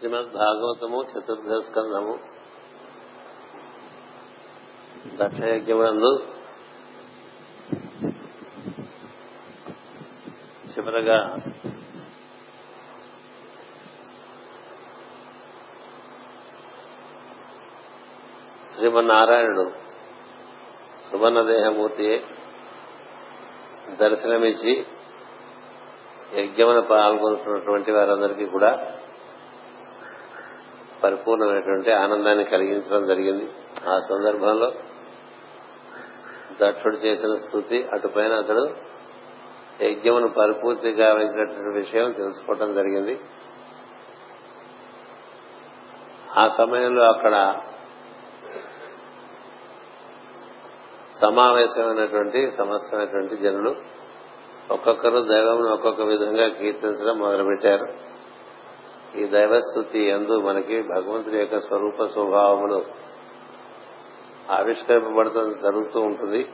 [0.00, 2.12] శ్రీమద్ భాగవతము చతుర్థ స్కంధము
[5.18, 6.12] దక్షయజ్ఞమునందు
[10.72, 11.18] చివరగా
[18.74, 19.66] శ్రీమన్నారాయణుడు
[21.10, 22.16] సువర్ణ దేహమూర్తియే
[23.98, 24.74] దర్శనమిచ్చి
[26.34, 28.72] యజ్ఞమున పాల్గొంటున్నటువంటి వారందరికీ కూడా
[31.04, 33.46] పరిపూర్ణమైనటువంటి ఆనందాన్ని కలిగించడం జరిగింది.
[33.88, 34.72] ఆ సందర్భంలో
[36.60, 38.64] దక్షుడు చేసిన స్థుతి అటుపైన అతడు
[39.82, 43.20] యజ్ఞమును పరిపూర్తి గావించినటువంటి విషయం తెలుసుకోవటం జరిగింది.
[46.38, 47.60] ఆ సమయంలో అక్కడ
[51.20, 53.74] సమావేశమైనటువంటి సమస్తమైనటువంటి జనులు
[54.70, 57.86] ఒక్కొక్కరు దైవం ఒక్కొక్క విధంగా కీర్తించడం మొదలుపెట్టారు.
[59.16, 62.84] ఈ దైవస్థుతి ఎందు మనకి భగవంతుడి యొక్క స్వరూప స్వభావములు
[64.50, 66.48] ఆవిష్కరింపబడటం జరుగుతూ ఉంటుంది.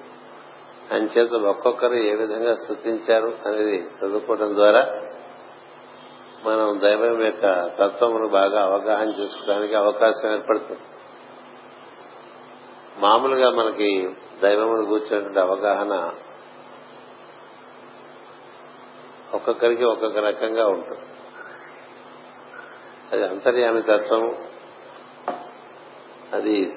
[0.93, 4.81] అంచేత ఒక్కొక్కరు ఏ విధంగా స్థుతించారు అనేది చదువుకోవడం ద్వారా
[6.45, 10.81] మనం దైవం యొక్క తత్వమును బాగా అవగాహన చేసుకోవడానికి అవకాశం ఏర్పడుతుంది.
[12.99, 14.11] మామూలుగా మనకి
[14.43, 16.13] దైవమును కూర్చున్నటువంటి అవగాహన
[19.35, 21.01] ఒక్కొక్కరికి ఒక్కొక్క రకంగా ఉంటుంది.
[23.13, 24.35] అది అంతర్యామి తత్వం
[26.33, 26.73] అది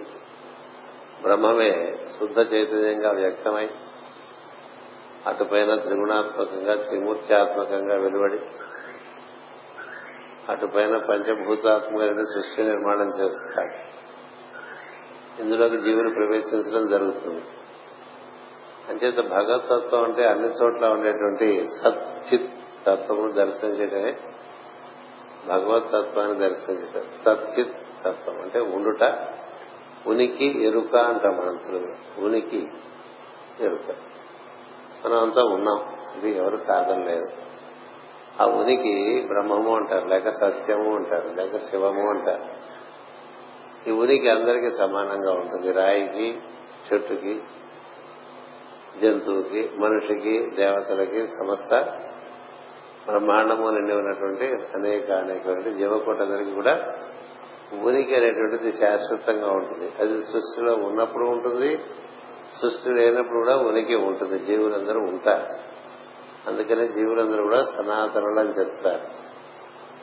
[1.22, 3.70] బ్రహ్మమే శుద్ధ చైతన్యంగా వ్యక్తమై
[5.28, 8.40] అటుపైన త్రిగుణాత్మకంగా త్రిమూర్త్యాత్మకంగా వెలువడి
[10.50, 14.00] అటుపైన పంచభూతాత్మకమైన సృష్టి నిర్మాణం చేస్తాడు.
[15.42, 17.44] ఇందులోకి జీవులు ప్రవేశించడం జరుగుతుంది.
[18.90, 22.52] అంచేత భగవతత్వం అంటే అన్ని చోట్ల ఉండేటువంటి సచ్చిత్
[22.88, 24.18] తత్వమును దర్శనం చేయడమే
[25.48, 29.28] భగవత్ తత్వాన్ని దర్శించటం సత్చిత్ తత్వం అంటే ఉండుట
[30.08, 32.26] ఉనికి ఎరుక అంటాం మనం తెలుగు.
[32.26, 32.72] ఉనికి
[33.60, 33.96] ఎరుక.
[35.06, 37.28] మనం అంతా ఉన్నాం ఇది ఎవరు కాదనలేదు
[38.42, 42.70] ఆ ఉనికి బ్రహ్మము అంటారు లేక సత్యము అంటారు లేక శివము అంటారు.
[43.90, 45.72] ఈ ఉనికి అందరికీ సమానంగా ఉంటుంది.
[45.72, 46.40] రాయికి
[46.94, 47.42] చెట్టుకి
[49.02, 52.00] జంతువుకి మనిషికి దేవతలకి సమస్త
[53.10, 56.94] బ్రహ్మాండము నిండి ఉన్నటువంటి అనేక అనేకటువంటి జీవకోటందరికీ కూడా
[57.84, 59.92] ఉనికి అనేటువంటిది శాశ్వతంగా ఉంటుంది.
[60.00, 61.78] అది సృష్టిలో ఉన్నప్పుడు ఉంటుంది
[62.62, 64.40] సృష్టి లేనప్పుడు కూడా ఉనికి ఉంటుంది.
[64.40, 65.70] జీవులందరూ ఉంటారు.
[66.50, 69.30] అందుకనే జీవులందరూ కూడా సనాతనులు అని చెప్తారు.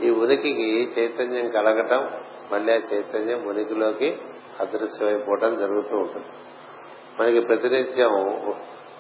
[0.05, 2.11] ఈ ఉనికికి చైతన్యం కలగటం
[2.53, 4.19] మళ్ళీ ఆ చైతన్యం ఉనికిలోకి
[4.61, 6.27] అదృశ్యమైపోవటం జరుగుతూ ఉంటుంది.
[7.21, 8.37] మనకి ప్రతినిత్యం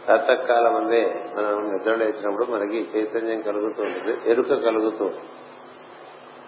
[0.06, 5.10] ప్రాతకాలం అందే మనం నిద్ర లేచినప్పుడు మనకి చైతన్యం కలుగుతూ ఉంటుంది ఎరుక కలుగుతూ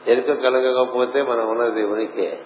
[0.07, 2.39] ఎరుక కలగకపోతే మనం ఉన్నది ఉనికి.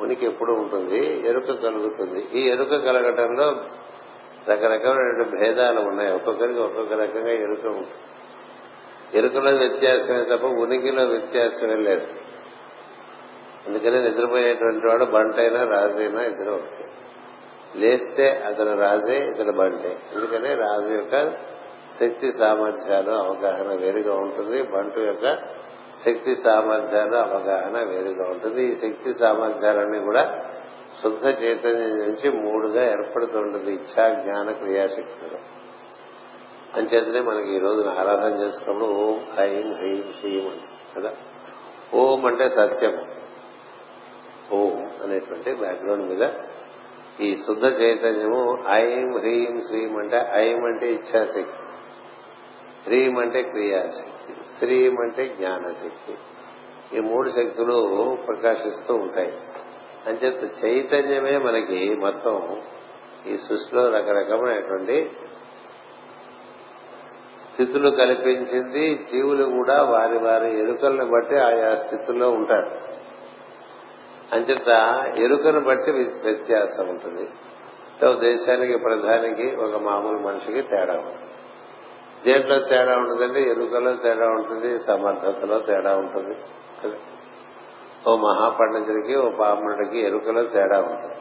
[0.00, 1.28] ఉనికి ఎప్పుడు ఉంటుంది?
[1.28, 2.38] ఎరుక కలుగుతుంది.
[2.38, 3.64] ఈ ఎరుక కలగటంలో
[4.48, 6.12] రకరకమైన భేదాలు ఉన్నాయి.
[6.12, 7.88] ఒక్కొక్కరికి ఒక్కొక్క రకంగా ఎరుక ఉంటుంది.
[9.14, 12.06] ఎరుకలో వ్యత్యాసమే తప్ప ఉనికిలో వ్యత్యాసమే లేదు.
[13.66, 16.84] అందుకనే నిద్రపోయేటువంటి వాడు బంటైనా రాజైనా ఇద్దరు ఒకటి
[17.76, 19.98] లేస్తే అతను రాజే ఇతను బంటే.
[20.14, 20.54] ఎందుకనే?
[20.54, 21.30] రాజు యొక్క
[22.00, 24.62] శక్తి సామర్థ్యాలు అవగాహన వేరుగా ఉంటుంది.
[24.62, 25.36] బంటు యొక్క
[26.04, 28.62] శక్తి సామర్థ్యాలు అవగాహన వేరుగా ఉంటుంది.
[28.64, 30.44] ఈ శక్తి సామర్థ్యాలన్నీ కూడా
[31.02, 35.38] శుద్ధ చైతన్యం నుంచి మూడుగా ఏర్పడుతుంటుంది ఇచ్చా జ్ఞాన క్రియాశక్తులు.
[36.76, 40.60] అంచేతనే మనకి ఈ రోజున ఆరాధన చేసుకున్నప్పుడు ఓం ఐం హ్రీం శ్రీం అని
[40.96, 41.12] కదా?
[41.94, 43.06] ఓం అంటే సత్యం.
[44.52, 46.28] ఓం అనేటువంటి బ్యాక్గ్రౌండ్ మీద
[47.20, 51.66] ఈ శుద్ధ చైతన్యము ఐం హ్రీం శ్రీం అంటే ఐం అంటే ఇచ్ఛాశక్తి.
[52.86, 54.34] హ్రీం అంటే క్రియాశక్తి.
[54.58, 56.14] శ్రీం అంటే జ్ఞానశక్తి.
[56.96, 59.32] ఈ మూడు శక్తులు ప్రకాశిస్తూ ఉంటాయి.
[60.06, 62.60] అంచేత చైతన్యమే మనకి మొత్తం
[63.26, 65.10] ఈ సృష్టిలో రకరకమైనటువంటి
[67.52, 68.94] స్థితులు కల్పించింది.
[68.94, 72.95] జీవులు కూడా వారి వారి ఎరుకలను బట్టి ఆయా స్థితుల్లో ఉంటారు.
[74.36, 77.28] అంచేత ఎరుకను బట్టి వ్యత్యాసం ఉంటుంది.
[78.20, 81.30] దేశానికి ప్రధానికి ఒక మామూలు మనిషికి తేడా ఉంటుంది.
[82.24, 86.36] దేంట్లో తేడా ఉంటుందంటే ఎరుకలో తేడా ఉంటుంది సమర్థతలో తేడా ఉంటుంది.
[88.08, 91.14] ఓ మహాపండితుడికి ఓ పాముడికి ఎరుకలో తేడా ఉంటుంది.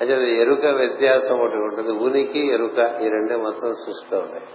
[0.00, 1.92] అంటే ఎరుక వ్యత్యాసం ఒకటి ఉంటుంది.
[1.92, 4.46] ఉనికి ఎరుక ఈ రెండే మొత్తం సృష్టిలో ఉన్నాయి.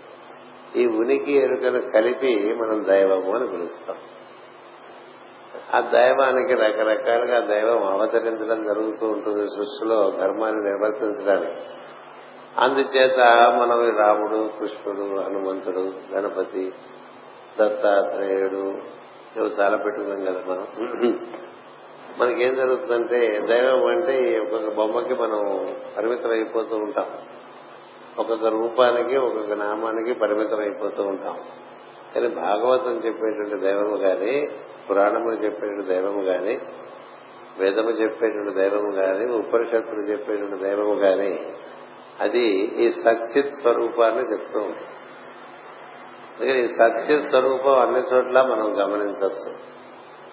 [0.76, 3.98] ఈ ఉనికి ఎరుకను కలిపి మనం దైవము అని పిలుస్తాం.
[5.76, 11.52] ఆ దైవానికి రకరకాలుగా దైవం అవతరించడం జరుగుతూ ఉంటుంది సృష్టిలో ధర్మాన్ని నిర్వర్తించడానికి.
[12.58, 13.20] అందుచేత
[13.52, 16.72] మనం రాముడు కృష్ణుడు హనుమంతుడు గణపతి
[17.60, 18.78] దత్తాత్రేయుడు
[19.38, 20.68] ఇవి చాలా పెట్టుకున్నాం కదా మనం.
[22.20, 27.06] మనకేం జరుగుతుందంటే దైవం అంటే ఒక్కొక్క బొమ్మకి మనం పరిమితం అయిపోతూ ఉంటాం.
[28.20, 31.40] ఒక్కొక్క రూపానికి ఒక్కొక్క నామానికి పరిమితం అయిపోతూ ఉంటాం.
[32.16, 34.50] కానీ భాగవతం చెప్పేటువంటి దైవము గాని
[34.90, 36.60] పురాణములు చెప్పేటువంటి దైవము గాని
[37.60, 41.40] వేదము చెప్పేటువంటి దైవము గాని ఉపనిషత్తులు చెప్పేటువంటి దైవము గాని
[42.20, 42.46] అది
[42.80, 44.88] ఈ సత్యత్ స్వరూపాన్ని చెప్తూ ఉంటుంది
[46.40, 49.52] అందుకని ఈ సత్యత్ స్వరూపం అన్ని చోట్ల మనం గమనించవచ్చు.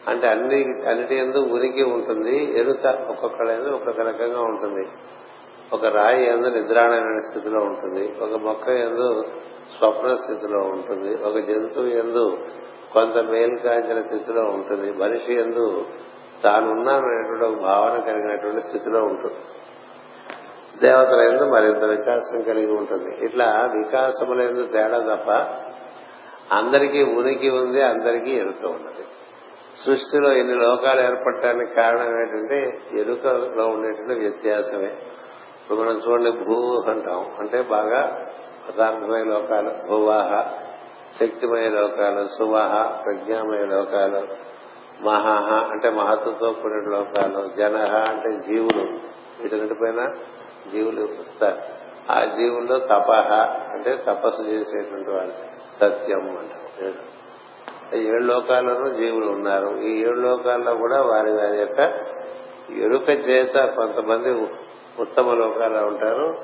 [0.08, 4.84] అంటే అన్ని అన్నిటి ఎందు ఉనికి ఉంటుంది ఎరుక ఒక్కొక్కడైనా ఒక్కొక్క రకంగా ఉంటుంది.
[5.72, 9.24] ఒక రాయి ఎందు నిద్రాణమైన స్థితిలో ఉంటుంది ఒక మొక్క ఎందు
[9.78, 12.38] స్వప్న స్థితిలో ఉంటుంది ఒక జంతువు ఎందు
[12.92, 15.84] కొంత మేలు కాంచిన స్థితిలో ఉంటుంది మనిషి ఎందు
[16.44, 19.40] తానున్నాననేటువంటి ఒక భావన కలిగినటువంటి స్థితిలో ఉంటుంది.
[20.80, 23.24] దేవతల ఎందు మరింత వికాసం కలిగి ఉంటుంది.
[23.24, 25.30] ఇట్లా వికాసముల ఎందు తేడా తప్ప
[26.54, 29.04] అందరికీ ఉనికి ఉంది అందరికీ ఎరుక ఉన్నది.
[29.86, 34.92] సృష్టిలో ఇన్ని లోకాలు ఏర్పడటానికి కారణం ఏంటంటే ఎరుకలో ఉండేటువంటి వ్యత్యాసమే.
[35.66, 37.26] ఇప్పుడు మనం చూడండి భూ అంటాం.
[37.38, 38.26] అంటే బాగా
[38.68, 40.58] పదార్థమయ లోకాలు భూవాహ
[41.20, 44.26] శక్తిమయ లోకాలు సువాహ ప్రజ్ఞామయ లోకాలు
[45.04, 48.98] మహాహ అంటే మహత్వతో కూడిన లోకాలు జనహ అంటే జీవులు.
[49.42, 50.12] వీటన్నిటిపైన
[50.72, 51.56] జీవులు వస్తారు.
[52.12, 53.32] ఆ జీవుల్లో తపహ
[53.72, 55.32] అంటే తపస్సు చేసేటువంటి వాళ్ళు
[55.80, 57.16] సత్యం అంటారు.
[57.96, 59.76] ఏడు లోకాల్లోనూ జీవులు ఉన్నారు.
[59.76, 61.80] ఈ ఏడు లోకాల్లో కూడా వారి వారి యొక్క
[62.70, 64.46] ఎరుక చేత కొంతమంది
[65.00, 66.34] ఉత్తమ లోకాల్లో ఉంటారు.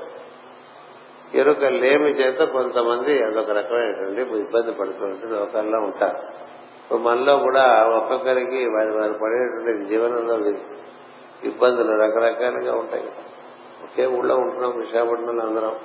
[1.35, 6.43] ఎరుక లేమి చేత కొంతమంది అదొక రకమైనటువంటి ఇబ్బంది పడుతున్నటువంటి లోకాల్లో ఉంటారు.
[6.97, 10.51] మనలో కూడా ఒక్కొక్కరికి వారి వారు పడేటువంటి జీవనంలో
[11.45, 13.05] ఇబ్బందులు రకరకాలుగా ఉంటాయి.
[13.83, 15.77] ఒకే ఊళ్ళో ఉంటున్నాం విశాఖపట్నంలో అందరం.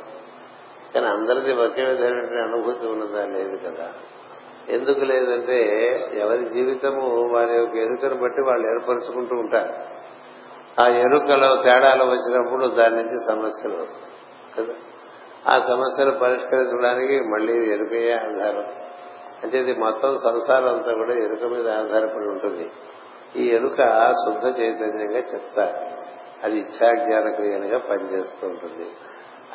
[0.95, 3.25] కానీ అందరిది ఒకే విధమైనటువంటి అనుభూతి ఉన్నదా?
[3.25, 3.93] లేదు కదా.
[4.69, 5.61] ఎందుకు లేదంటే
[6.13, 9.73] ఎవరి జీవితము వారి యొక్క ఎరుకను బట్టి వాళ్ళు ఏర్పరచుకుంటూ ఉంటారు.
[10.81, 14.13] ఆ ఎరుకలో తేడాలు వచ్చినప్పుడు దాని నుంచి సమస్యలు వస్తాయి.
[14.57, 14.75] కదా?
[15.53, 18.65] ఆ సమస్యలు పరిష్కరించడానికి మళ్ళీ ఎరుకయే ఆధారం.
[19.43, 22.71] అంటే ఇది మొత్తం సంసారం అంతా కూడా ఎరుక మీద ఆధారపడి ఉంటుంది.
[23.35, 23.77] ఈ ఎరుక
[24.11, 25.97] శుద్ధ చైతన్యంగా చెప్తారు.
[26.43, 28.89] అది ఇచ్చాజ్ఞాన క్రియలుగా పనిచేస్తూ ఉంటుంది.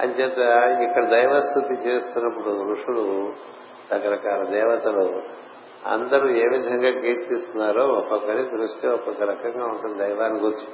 [0.01, 0.39] అంచేత
[0.89, 3.33] ఇక్కడ దైవస్థుతి చేస్తున్నప్పుడు ఋషులు
[3.93, 5.23] రకరకాల దేవతలు
[5.87, 10.69] అందరూ ఏ విధంగా కీర్తిస్తున్నారో ఒక్కొక్కరి దృష్టి ఒక్కొక్క రకంగా ఉంటుంది దైవాన్ని గురించి.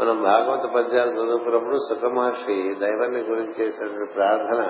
[0.00, 4.62] మనం భాగవత పద్యాలు చదువుకున్నప్పుడు సుఖమహర్షి దైవాన్ని గురించి చేసినటువంటి ప్రార్థన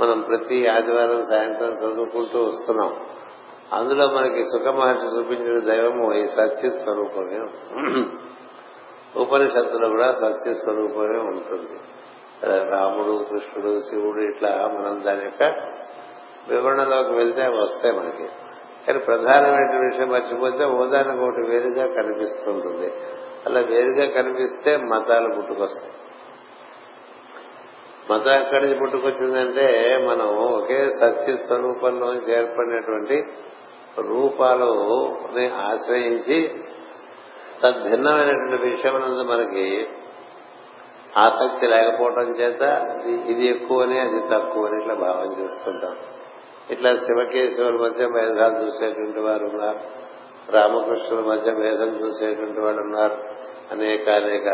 [0.00, 2.92] మనం ప్రతి ఆదివారం సాయంత్రం చదువుకుంటూ వస్తున్నాం.
[3.72, 7.40] అందులో మనకి సుఖమహర్షి చూపించిన దైవము ఈ సత్యత్ స్వరూపమే
[9.20, 11.76] ఉపనిషత్తులో కూడా సత్య స్వరూపమే ఉంటుంది.
[12.70, 15.42] రాముడు కృష్ణుడు శివుడు ఇట్లా మనం దాని యొక్క
[16.50, 18.26] వివరణలోకి వెళ్తే వస్తాయి మనకి.
[18.86, 22.90] కానీ ప్రధానమైన విషయం మర్చిపోతే ఓదానికి ఒకటి వేరుగా కనిపిస్తుంటుంది.
[23.48, 25.92] అలా వేరుగా కనిపిస్తే మతాలు పుట్టుకొస్తాయి.
[28.10, 29.66] మతం ఎక్కడి నుంచి పుట్టుకొచ్చిందంటే
[30.08, 33.26] మనం ఒకే సత్య స్వరూపంలో ఏర్పడినటువంటి
[33.98, 34.70] రూపాలు
[35.54, 36.38] ఆశ్రయించి
[37.62, 38.94] తద్భిన్నమైనటువంటి విషయం
[39.28, 39.88] మనకి
[41.16, 42.62] ఆసక్తి లేకపోవడం చేత
[43.26, 45.96] ఇది ఎక్కువని అది తక్కువని ఇట్లా భావం చేసుకుంటాం
[46.70, 50.07] ఇట్లా శివకేశవుల మధ్య భేదాలు చూసేటువంటి వారు ఉన్నారు.
[50.52, 53.16] రామకృష్ణుల మధ్య భేదం చూసేటువంటి వాళ్ళు ఉన్నారు.
[53.72, 54.44] అనేక అనేక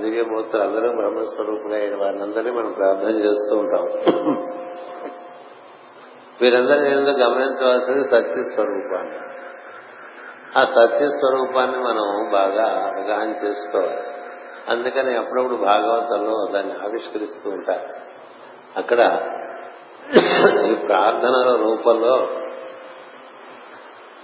[0.00, 3.84] దివ్యమూర్తులు అందరూ బ్రహ్మస్వరూపులైన వారినందరినీ మనం ప్రార్థన చేస్తూ ఉంటాం.
[6.40, 9.18] వీరందరూ ఎందుకు గమనించవలసింది సత్య స్వరూపాన్ని.
[10.56, 14.00] ఆ సత్య స్వరూపాన్ని మనం బాగా అవగాహన చేసుకోవాలి.
[14.68, 17.88] అందుకని అప్పుడప్పుడు భాగవతంలో దాన్ని ఆవిష్కరిస్తూ ఉంటారు.
[18.76, 18.98] అక్కడ
[20.66, 22.28] ఈ ప్రార్థనల రూపంలో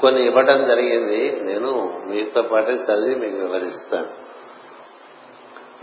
[0.00, 1.40] కొన్ని ఇవ్వటం జరిగింది.
[1.40, 1.70] నేను
[2.06, 4.30] మీతో పాటే చదివి మీకు వివరిస్తాను.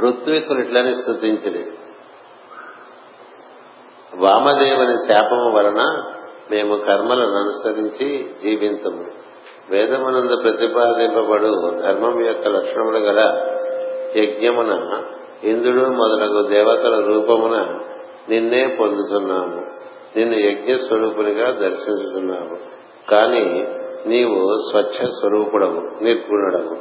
[0.02, 1.66] ఋత్వికులు ఇట్లని స్థుతించడి
[4.16, 5.82] వామదేవుని శాపము వలన
[6.52, 9.06] మేము కర్మలను అనుసరించి జీవించము
[9.70, 11.50] వేదమునందు ప్రతిపాదింపబడు
[11.82, 13.22] ధర్మం యొక్క లక్షణములు గల
[14.16, 15.04] యజ్ఞమున
[15.44, 17.80] ఇంద్రుడు మొదలగు దేవతల రూపమున
[18.30, 19.60] నిన్నే పొందుతున్నాము
[20.18, 22.58] నిన్ను యజ్ఞ స్వరూపునిగా దర్శించుతున్నాము
[23.12, 23.68] కానీ
[24.08, 26.78] నీవు స్వచ్ఛ స్వరూపుడవు నిర్గుణుడవు.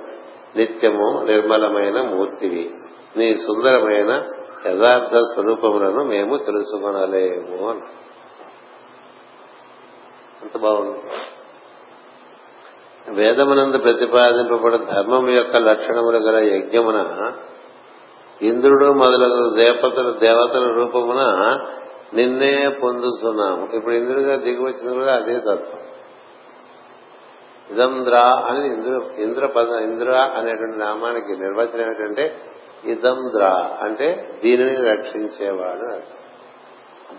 [0.59, 2.75] నిత్యము నిర్మలమైన మూర్తివి.
[3.16, 4.25] నీ సుందరమైన
[4.66, 7.80] యథార్థ స్వరూపములను మేము తెలుసుకొనలేము అని
[10.42, 11.00] అంత బాగుంది.
[13.11, 17.33] వేదమునందు ప్రతిపాదింపబడిన ధర్మం యొక్క లక్షణములు గల యజ్ఞమున
[18.42, 21.23] ఇంద్రుడు మొదలగు దేవతల దేవతల రూపమున
[22.14, 25.86] నిన్నే పొందుతున్నాము ఇప్పుడు ఇంద్రుడిగా దిగి వచ్చింది కూడా అదే తత్వం.
[27.70, 32.42] ఇదంద్ర అని ఇంద్ర ఇంద్ర పద ఇంద్ర అనేటువంటి నామానికి నిర్వచనం ఏమిటంటే
[32.85, 33.44] ఇదంద్ర
[33.82, 36.16] అంటే దీనిని రక్షించేవాడు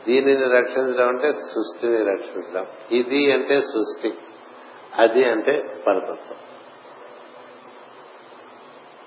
[0.07, 2.65] దీనిని రక్షించడం అంటే సృష్టిని రక్షించడం.
[2.91, 4.13] ఇది అంటే సృష్టి
[4.97, 6.37] అది అంటే పరతత్వం.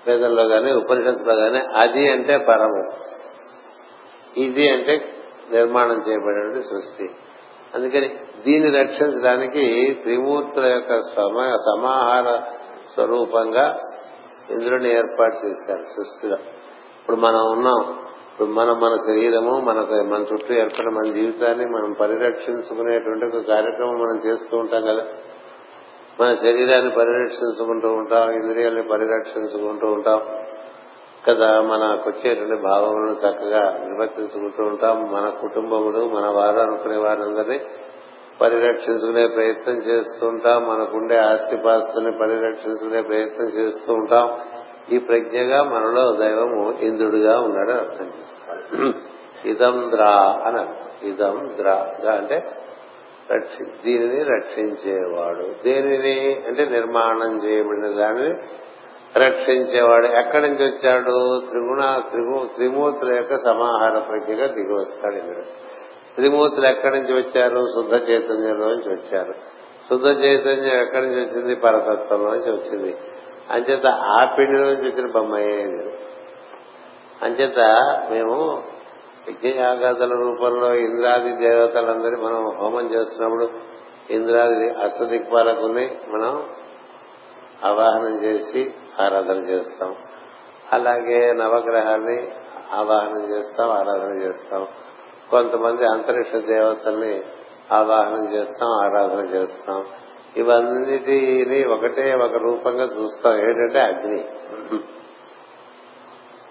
[0.07, 2.91] వేదంలో కానీ ఉపనిషత్తులో కానీ అది అంటే పరము.
[4.37, 5.15] ఇది అంటే
[5.51, 7.09] నిర్మాణం చేయబడినటువంటి సృష్టి.
[7.75, 12.41] అందుకని దీన్ని రక్షించడానికి త్రిమూర్తుల యొక్క సమ- సమాహార
[12.93, 13.79] స్వరూపంగా
[14.51, 16.35] ఇంద్రుని ఏర్పాటు చేశారు సృష్టిలో
[17.01, 17.81] ఇప్పుడు మనం ఉన్నాం.
[18.31, 24.21] ఇప్పుడు మనం మన శరీరము మనకు మన చుట్టూ ఏర్పడిన మన జీవితాన్ని మనం పరిరక్షించుకునేటువంటి ఒక కార్యక్రమం మనం
[24.27, 25.05] చేస్తూ ఉంటాం కదా.
[26.21, 30.21] మన శరీరాన్ని పరిరక్షించుకుంటూ ఉంటాం ఇంద్రియాల్ని పరిరక్షించుకుంటూ ఉంటాం
[31.27, 31.61] కదా.
[31.61, 35.11] మనకు వచ్చేటువంటి భావములను చక్కగా నిర్వర్తించుకుంటూ ఉంటాం.
[35.11, 37.59] మన కుటుంబములు మన వారు అనుకునే వారందరినీ
[38.41, 44.29] పరిరక్షించుకునే ప్రయత్నం చేస్తూ ఉంటాం మనకుండే ఆస్తిపాస్తుల్ని పరిరక్షించుకునే ప్రయత్నం చేస్తూ ఉంటాం
[44.91, 48.93] ఈ ప్రజ్ఞగా మనలో దైవము ఇంద్రుడిగా ఉన్నాడని అర్థం చేస్తాడు
[49.47, 50.65] ఇదం ద్రా అని
[51.09, 51.95] ఇదం ద్రా.
[52.11, 52.51] అంటే
[53.85, 55.45] దీనిని రక్షించేవాడు.
[55.63, 56.43] దేనిని?
[56.47, 58.35] అంటే నిర్మాణం చేయబడిన దానిని
[59.19, 60.05] రక్షించేవాడు.
[60.05, 61.41] ఎక్కడి నుంచి వచ్చాడు?
[61.49, 65.80] త్రిగుణ త్రిగు త్రిమూర్తుల యొక్క సమాహార ప్రజ్ఞగా దిగి వస్తాడు ఇంద్రుడు.
[66.15, 67.65] త్రిమూర్తులు ఎక్కడి నుంచి వచ్చారు?
[67.65, 69.33] శుద్ధ చైతన్యంలో నుంచి వచ్చారు.
[69.89, 71.55] శుద్ధ చైతన్యం ఎక్కడి నుంచి వచ్చింది?
[71.55, 72.97] పరతత్వంలో నుంచి వచ్చింది.
[73.51, 75.63] అంచేత ఆ పిండిలో నుంచి వచ్చిన బొమ్మయ్యే
[77.21, 77.59] అంచేత
[78.11, 78.63] మేము
[79.29, 83.49] యజ్ఞయాగాదుల రూపంలో ఇంద్రాది దేవతలందరి మనం హోమం చేస్తున్నప్పుడు
[84.09, 86.43] ఇంద్రాది అష్టదిక్పాలకుని మనం
[87.63, 89.95] ఆవాహనం చేసి ఆరాధన చేస్తాం.
[90.71, 92.31] అలాగే నవగ్రహాన్ని
[92.71, 94.67] ఆవాహనం చేస్తాం ఆరాధన చేస్తాం.
[95.31, 97.21] కొంతమంది అంతరిక్ష దేవతల్ని
[97.71, 99.85] ఆవాహనం చేస్తాం ఆరాధన చేస్తాం.
[100.37, 103.39] ఇవన్నిటిని ఒకటే ఒక రూపంగా చూస్తాం.
[103.39, 104.25] ఏంటంటే అగ్ని.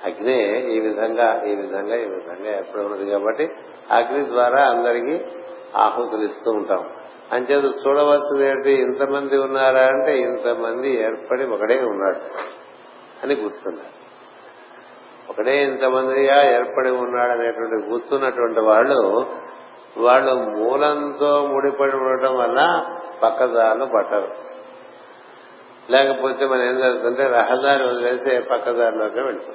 [0.04, 3.48] అగ్ని ఈ విధంగా ఈ విధంగా ఈ విధంగా ఏర్పడి ఉన్నది కాబట్టి
[3.90, 5.24] అగ్ని ద్వారా అందరికీ
[5.76, 6.84] ఆహుతులు ఇస్తూ ఉంటాం.
[7.32, 8.70] అంచేత చూడవలసింది ఏంటి?
[8.70, 12.20] ఇంతమంది ఉన్నారా అంటే ఇంతమంది ఏర్పడి ఒకడే ఉన్నాడు
[13.22, 13.99] అని గుర్తున్నారు
[15.30, 19.26] ఒకడే ఇంతమందిగా ఏర్పడి ఉన్నాడు అనేటువంటి గుర్తున్నటువంటి వాళ్ళు
[19.98, 22.82] వాళ్ళు మూలంతో ముడిపడి ఉండటం వల్ల
[23.22, 24.50] పక్కదారులు పట్టరు.
[25.90, 29.54] లేకపోతే మనం ఏం జరుగుతుంటే రహదారి వదిలేసి పక్కదారిలోకి వెళ్తాం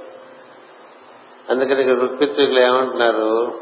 [1.50, 3.54] అందుకని ఇక్కడ ఋత్విక్కులు ఏమంటున్నారు?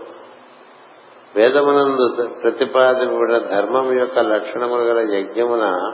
[1.35, 5.93] వేదమునందు ప్రతిపాదింపబడిన ధర్మం యొక్క లక్షణములు గల యజ్ఞమున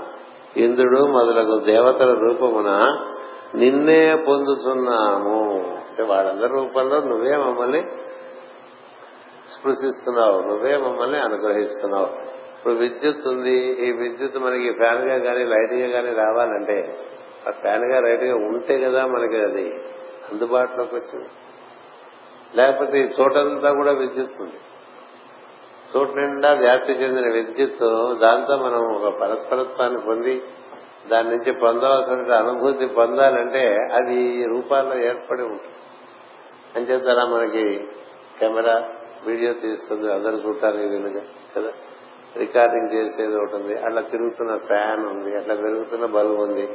[0.57, 2.97] ఇంద్రుడు మొదలగు దేవతల రూపమున
[3.55, 5.78] నిన్నే పొందుతున్నాము.
[5.99, 7.83] అంటే వాళ్ళందరి రూపంలో నువ్వే మమ్మల్ని
[9.49, 12.05] స్పృశిస్తున్నావు నువ్వే మమ్మల్ని అనుగ్రహిస్తున్నావు.
[12.57, 13.55] ఇప్పుడు విద్యుత్ ఉంది
[13.87, 16.97] ఈ విద్యుత్ మనకి ఫ్యాన్గా కానీ లైట్గా కానీ రావాలంటే
[17.47, 19.83] ఆ ఫ్యాన్గా లైట్గా ఉంటే కదా మనకి అది
[20.31, 21.29] అందుబాటులోకి వచ్చింది.
[22.55, 24.59] లేకపోతే ఈ చోటంతా కూడా విద్యుత్ ఉంది.
[25.97, 30.43] చోటు నిండా వ్యాప్తి చెందిన విద్యుత్ దాంతో మనం ఒక పరస్పరత్వాన్ని పొంది
[31.11, 35.75] దాని నుంచి పొందవలసిన అనుభూతి పొందాలంటే అది రూపాల్లో ఏర్పడి ఉంటుంది.
[36.75, 37.63] అంచేతరా మనకి
[38.39, 38.75] కెమెరా
[39.27, 41.23] వీడియో తీస్తుంది అందరు చూడటానికి వీలుగా
[41.55, 41.71] కదా?
[42.37, 46.65] రికార్డింగ్ చేసేది ఒకటి ఉంది అట్లా తిరుగుతున్న ఫ్యాన్ ఉంది అట్లా పెరుగుతున్న బల్బు ఉంది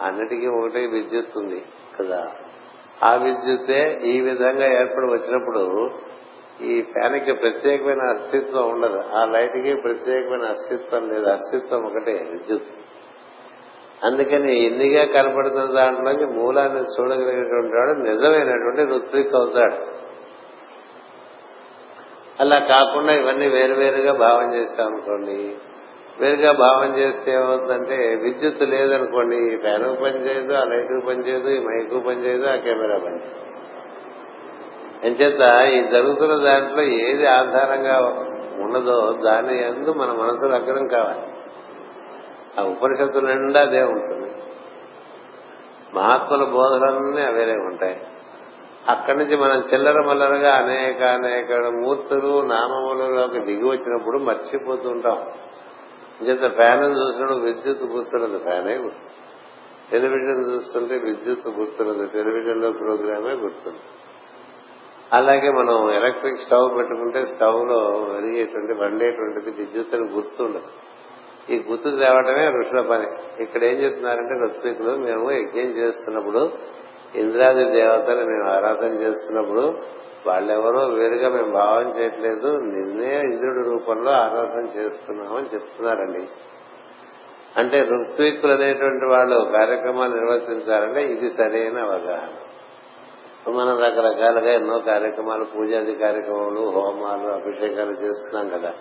[0.00, 1.60] అన్నిటికీ ఒకటే విద్యుత్ ఉంది
[1.98, 2.32] కదా?
[3.04, 5.62] ఆ విద్యుత్తే ఈ విధంగా ఏర్పడి వచ్చినప్పుడు
[6.62, 12.70] ఈ ఫ్యాన్కి ప్రత్యేకమైన అస్తిత్వం ఉండదు ఆ లైట్కి ప్రత్యేకమైన అస్తిత్వం లేదు అస్తిత్వం ఒకటే విద్యుత్.
[14.04, 20.00] అందుకని ఎన్నిగా కనపడుతున్న దాంట్లోకి మూలాన్ని చూడగలిగినటువంటి వాడు నిజమైనటువంటి ఋత్విక్ అవుతాడు.
[22.40, 25.56] అలా కాకుండా ఇవన్నీ వేరువేరుగా భావం చేశామనుకోండి
[26.20, 32.46] వేరుగా భావం చేస్తే ఏమవుతుందంటే విద్యుత్ లేదనుకోండి ఈ ఫ్యాన్ పనిచేయదు ఆ లైట్ పనిచేయదు ఈ మైకు పనిచేయదు
[32.46, 33.50] ఆ కెమెరా పనిచేయదు
[35.04, 37.98] ఎంచేత ఈ జరుగుతున్న దాంట్లో ఏది ఆధారంగా
[38.62, 41.39] ఉన్నదో దాని ఎందు మన మనసు లగ్నం కావాలి.
[42.58, 44.30] ఆ ఉపనిషత్తు నిండా అదే ఉంటుంది.
[45.94, 48.00] మహాత్ముల బోధనలన్నీ అవేరే ఉంటాయి.
[48.88, 55.26] అక్కడి నుంచి మనం చిల్లర మల్లరగా అనేక అనేక మూర్తులు నామములలోకి దిగి వచ్చినప్పుడు మర్చిపోతూ ఉంటాం.
[56.20, 59.10] ఇంచేత ఫ్యాన్ చూసినప్పుడు విద్యుత్ గుర్తున్నది ఫ్యానే గుర్తు.
[59.90, 63.78] టెలివిజన్ చూస్తుంటే విద్యుత్ గుర్తున్నది టెలివిజన్లో ప్రోగ్రామే గుర్తుంది.
[65.12, 67.78] అలాగే మనం ఎలక్ట్రిక్ స్టవ్ పెట్టుకుంటే స్టవ్లో
[68.14, 70.89] వెలిగేటువంటి వండేటువంటిది విద్యుత్ అని గుర్తుండదు.
[71.50, 73.06] ఈ గుర్తు తేవటమే ఋషుల పని.
[73.42, 76.50] ఇక్కడ ఏం చెప్తున్నారంటే ఋత్వికులు మేము యజ్ఞం చేస్తున్నప్పుడు
[77.14, 79.78] ఇంద్రాది దేవతలు మేము ఆరాధన చేస్తున్నప్పుడు
[80.26, 86.28] వాళ్ళెవరో వేరుగా మేము భావం చేయట్లేదు నిన్నే ఇంద్రుడి రూపంలో ఆరాధన చేస్తున్నామని చెప్తున్నారండి.
[87.56, 92.28] అంటే ఋత్విక్కులు అనేటువంటి వాళ్ళు కార్యక్రమాలు నిర్వర్తించాలంటే ఇది సరైన అవగాహన.
[93.50, 98.72] మనం రకరకాలుగా ఎన్నో కార్యక్రమాలు పూజాది కార్యక్రమాలు హోమాలు అభిషేకాలు చేస్తున్నాం కదా.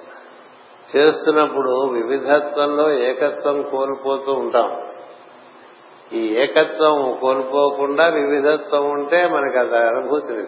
[0.96, 4.82] చేస్తున్నప్పుడు వివిధత్వంలో ఏకత్వం కోల్పోతూ ఉంటాం.
[6.14, 10.46] ఈ ఏకత్వం కోల్పోకుండా వివిధత్వం ఉంటే మనకి అది అనుభూతిని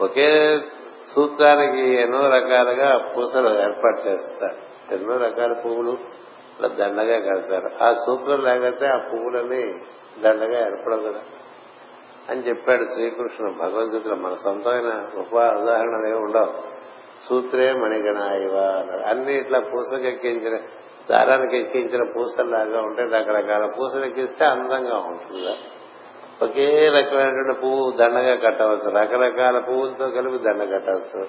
[0.00, 0.60] ఒకే
[1.14, 4.72] సూత్రానికి ఎన్నో రకాలుగా పూసలు ఏర్పాటు చేస్తారు.
[4.94, 5.98] ఎన్నో రకాల పువ్వులు
[6.68, 7.84] దండగా కడతారు.
[7.84, 9.74] ఆ సూత్రం లేకపోతే ఆ పువ్వులని
[10.22, 11.20] దండగా ఏర్పడదు కదా.
[12.30, 13.54] అని చెప్పాడు శ్రీకృష్ణుడు.
[13.54, 16.72] భగవద్గీతలో మన సొంతమైన ఉప ఉదాహరణలు ఉండవు.
[17.28, 20.58] సూత్రే మణిగణ అన్నాడు అన్ని ఇట్లా పూసకి ఎక్కించిన
[21.10, 25.54] దారానికి ఎక్కించిన పూసల్లాగా ఉంటే రకరకాల పూసలు ఎక్కిస్తే అందంగా ఉంటుందా.
[26.42, 28.90] ఒకే రకమైనటువంటి పువ్వు దండగా కట్టవచ్చు.
[28.90, 31.26] రకరకాల పువ్వులతో కలిపి దండ కట్టవచ్చు.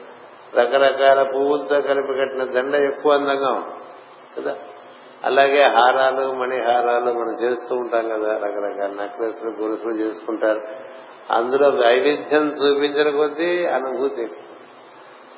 [0.60, 4.42] రకరకాల పువ్వులతో కలిపి కట్టిన దండ ఎక్కువ అందంగా ఉంటుంది.
[4.42, 4.56] కదా?
[5.24, 8.34] అలాగే హారాలు మణిహారాలు మనం చేస్తూ ఉంటాం కదా.
[8.34, 10.62] రకరకాల నెక్లెస్లు గొలుసులు చేసుకుంటారు.
[11.32, 14.28] అందులో వైవిధ్యం చూపించిన కొద్దీ అనుభూతి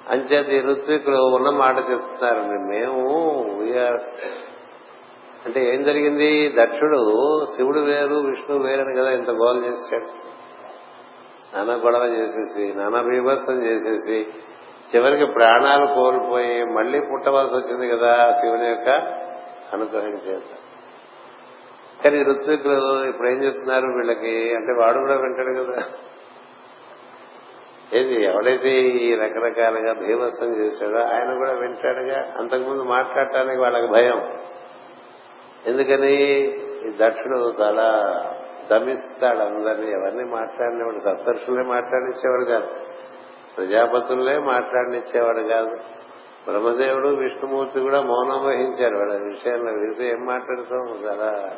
[0.10, 3.10] అంచేత ఈ ఋత్వికులు ఉన్న మాట చెప్తున్నారు మేము
[3.60, 4.00] వీఆర్
[5.46, 6.50] అంటే ఏం జరిగింది?
[6.50, 7.02] దక్షుడు
[7.56, 10.36] శివుడు వేరు విష్ణువు వేరని కదా ఇంత గోల్ చేశాడు.
[11.56, 14.28] నానా గొడవ చేసేసి నానా బీభత్సం చేసేసి
[14.96, 18.90] చివరికి ప్రాణాలు కోల్పోయి మళ్ళీ పుట్టవలసి వచ్చింది కదా శివుని యొక్క
[19.74, 20.42] అనుగ్రహం చేత.
[22.04, 24.56] కానీ ఋత్వికులు ఇప్పుడు ఏం చెప్తున్నారు వీళ్ళకి?
[24.56, 25.84] అంటే వాడు కూడా వింటాడు కదా.
[27.94, 32.34] ఏది ఎవడైతే ఈ రకరకాలుగా భీభత్సం చేశాడో ఆయన కూడా వింటాడుగా.
[32.38, 34.38] అంతకుముందు మాట్లాడటానికి వాళ్ళకి భయం.
[35.68, 36.13] ఎందుకని?
[36.88, 38.12] ఈ దక్షుడు చాలా
[38.72, 39.92] దమిస్తాడు అందరినీ.
[39.92, 41.00] ఎవరిని మాట్లాడినవాడు?
[41.00, 42.68] సప్తర్షులే మాట్లాడిచ్చేవాడు కాదు.
[43.58, 45.75] ప్రజాపతులే మాట్లాడినిచ్చేవాడు కాదు.
[46.50, 48.98] బ్రహ్మదేవుడు విష్ణుమూర్తి కూడా మౌనం వహించారు.
[48.98, 50.80] వాళ్ళ విషయంలో వీరితో ఏం మాట్లాడతాం?
[50.80, 51.50] చాలా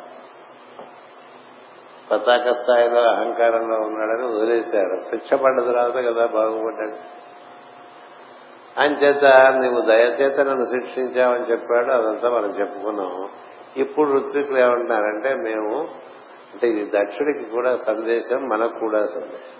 [2.10, 5.00] పతాక స్థాయిలో అహంకారంలో ఉన్నాడని వదిలేశాడు.
[5.00, 7.28] శిక్ష పడ్డ తర్వాత కదా బాగుపడ్డాడు.
[8.80, 9.24] అంచేత
[9.64, 11.90] నువ్వు దయచేత నన్ను శిక్షించావని చెప్పాడు.
[11.90, 13.28] అదంతా మనం చెప్పుకున్నాం.
[13.76, 15.80] ఇప్పుడు ఋత్వికులు ఏమంటున్నారంటే మేము
[16.52, 19.58] అంటే ఇది దక్షుడికి కూడా సందేశం మనకు కూడా సందేశం.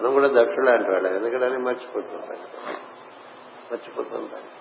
[0.00, 2.36] మనం కూడా దక్షుడు అంటాడు ఎందుకంటే మర్చిపోతుంటాం
[3.72, 4.60] మర్చిపోతుంటాడు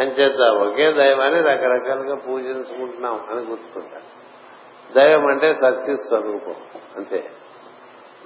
[0.00, 4.23] అంచేత ఒకే దైవాన్ని రకరకాలుగా పూజించుకుంటున్నాం అని గుర్తుకుంటాడు
[4.92, 6.54] దైవం అంటే శక్తి స్వరూపం
[6.96, 7.30] అంతే.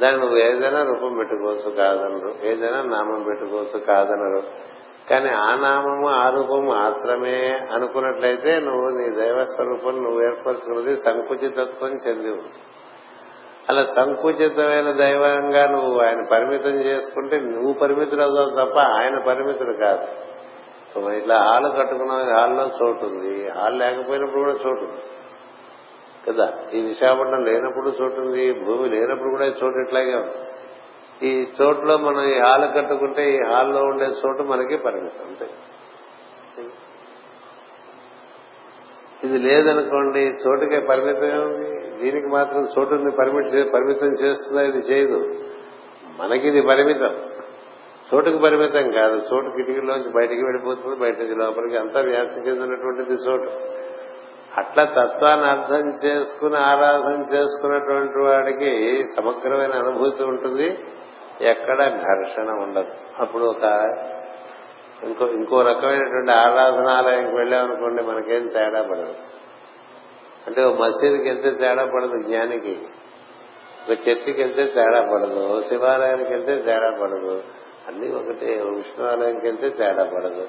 [0.03, 2.35] దాన్ని నువ్వు ఏదైనా రూపం పెట్టుకోవచ్చు కాదనరు.
[2.43, 4.43] ఏదైనా నామం పెట్టుకోవచ్చు కాదనరు.
[5.11, 12.31] కానీ ఆ నామము ఆ రూపం మాత్రమే అనుకున్నట్లయితే నువ్వు నీ దైవ స్వరూపం నువ్వు ఏర్పరచుకున్నది సంకుచితత్వం చెంది
[12.31, 12.53] ఉంది.
[13.69, 20.29] అలా సంకుచితమైన దైవంగా నువ్వు ఆయన పరిమితం చేసుకుంటే నువ్వు పరిమితులు అవుతావు తప్ప ఆయన పరిమితుడు కాదు.
[21.11, 23.51] ఇట్లా హాల్ కట్టుకున్నావు హాల్లో చోటు ఉంది.
[23.51, 25.03] హాల్ లేకపోయినప్పుడు కూడా చోటు ఉంది.
[26.29, 26.53] కదా?
[26.75, 30.35] ఈ విశాఖపట్నం లేనప్పుడు చోటు ఉంది భూమి లేనప్పుడు కూడా చోటు ఇట్లాగే ఉంది.
[31.23, 35.47] ఈ చోట్లో మనం ఈ హాల్ కట్టుకుంటే ఈ హాల్లో ఉండే చోటు మనకి పరిమితం అంతే.
[39.25, 45.35] ఇది లేదనుకోండి చోటుకే పరిమితం ఉంది దీనికి మాత్రం చోటుని పరిమిట్ పరిమితం చేస్తుందా ఇది చేయదు.
[46.19, 47.17] మనకి ఇది పరిమితం.
[48.15, 49.23] చోటుకు పరిమితం కాదు.
[49.35, 51.77] చోటు కిటికీలోంచి బయటికి వెళ్ళిపోతుంది బయట నుంచి లోపలికి.
[51.77, 53.51] అంతా వ్యాప్తి చెందినటువంటిది చోటు.
[54.59, 60.79] అట్లా తత్వాన్ని అర్థం చేసుకుని ఆరాధన చేసుకున్నటువంటి వాడికి సమగ్రమైన అనుభూతి ఉంటుంది.
[61.41, 62.93] ఎక్కడ ఘర్షణ ఉండదు.
[63.19, 63.65] అప్పుడు ఒక
[65.03, 69.15] ఇంకో ఇంకో రకమైనటువంటి ఆరాధనాలయంకి వెళ్ళామనుకోండి మనకేం తేడా పడదు.
[70.47, 72.79] అంటే ఓ మసీదుకి వెళ్తే తేడా పడదు జ్ఞానికి.
[73.91, 77.43] ఒక చర్చికి వెళ్తే తేడా పడదు శివాలయానికి వెళ్తే తేడా పడదు.
[77.89, 79.07] అన్ని ఒకటే ఓ విష్ణు
[79.45, 80.49] వెళ్తే తేడా పడదు.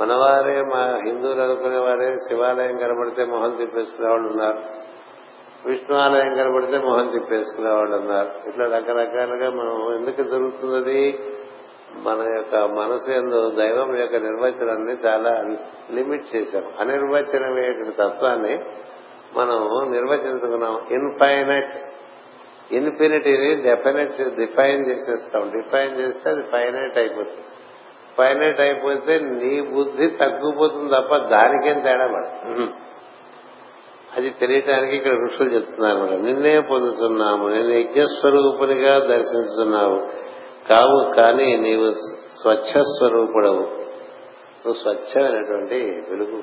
[0.00, 4.58] మనవారే మా హిందువులు అనుకునే వారే శివాలయం కనబడితే మొహం తిప్పేసుకునే వాళ్ళు ఉన్నారు.
[5.68, 8.48] విష్ణు ఆలయం కనబడితే మొహం తిప్పేసుకునే వాళ్ళు ఉన్నారు.
[8.48, 11.18] ఇట్లా రకరకాలుగా మనం ఎందుకు జరుగుతున్నది?
[11.96, 15.56] మన యొక్క మనసు ఎందు దైవం యొక్క నిర్వచనాన్ని చాలా
[15.92, 16.62] లిమిట్ చేశాం.
[16.80, 18.64] అనిర్వచనమయ్యేటువంటి తత్వాన్ని
[19.36, 20.80] మనం నిర్వచించుకున్నాం.
[20.90, 21.72] ఇన్ఫైనట్.
[22.72, 25.50] ఇన్ఫినిటీని డెఫినెట్ డిఫైన్ చేసేస్తాం.
[25.54, 27.44] డిఫైన్ చేస్తే అది ఫైనైట్ అయిపోతుంది.
[28.18, 32.68] ఫైనైట్ అయిపోతే నీ బుద్ధి తగ్గిపోతుంది తప్ప దానికేం తేడా పడదు
[34.16, 40.08] అది తెలియటానికి ఇక్కడ ఋషులు చెప్తున్నారు నిన్నే పొందుతున్నాము నేను యజ్ఞస్వరూపునిగా దర్శించుతున్నావు.
[40.68, 41.92] కావు కానీ నీవు
[42.42, 43.60] స్వచ్ఛ స్వరూపుడవు.
[44.66, 45.74] నువ్వు స్వచ్ఛమైనటువంటి
[46.08, 46.36] వెలుగు.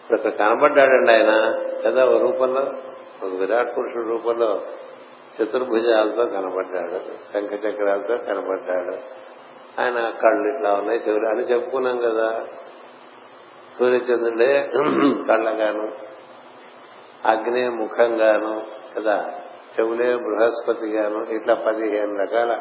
[0.00, 1.54] ఇప్పుడు ఇక్కడ కనబడ్డాడండి ఆయన.
[1.86, 2.62] కదా ఒక రూపంలో?
[3.26, 4.62] ఒక విరాట్ పురుషుడు రూపంలో
[5.42, 6.98] చతుర్భుజాలతో కనబడ్డాడు
[7.32, 8.96] శంఖ చక్రాలతో కనబడ్డాడు
[9.80, 11.28] ఆయన కళ్ళు ఇట్లా ఉన్నాయి చెవులు.
[11.28, 12.42] అని చెప్పుకున్నాం కదా.
[13.78, 14.70] సూర్యచంద్రుడే
[15.28, 16.14] కళ్ళగాను
[17.26, 18.62] ముఖం ముఖంగాను
[18.96, 19.30] కదా.
[19.80, 22.58] చెవులే బృహస్పతిగాను ఇట్లా పదిహేను రకాల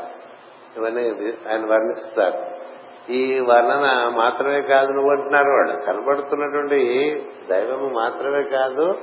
[0.77, 1.09] ఇవన్నీ
[1.51, 2.63] ఆయన వర్ణిస్తారు.
[3.11, 5.85] ఈ వర్ణన మాత్రమే కాదు నువ్వు అంటున్నారు వాళ్ళు.
[5.85, 7.11] కనబడుతున్నటువంటి
[7.49, 8.93] దైవము మాత్రమే కాదు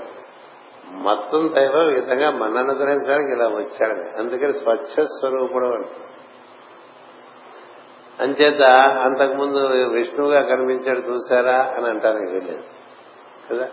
[0.93, 4.19] మొత్తం దైవం ఈ విధంగా మన అనుగ్రహించడానికి ఇలా వచ్చాడు.
[4.19, 6.20] అందుకని స్వచ్ఛ స్వరూపుడు అంటారు.
[8.21, 12.63] అంచేత అంతకుముందు విష్ణువుగా కనిపించాడు చూసారా అని అంటానికి వీలేదు
[13.51, 13.69] కదా?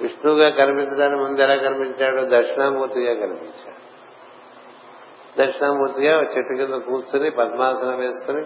[0.00, 2.16] విష్ణువుగా కనిపించడానికి ముందు ఎలా కనిపించాడు?
[2.20, 3.86] దక్షిణామూర్తిగా కనిపించాడు.
[5.42, 8.44] దక్షిణామూర్తిగా చెట్టు కింద కూర్చుని పద్మాసనం వేసుకుని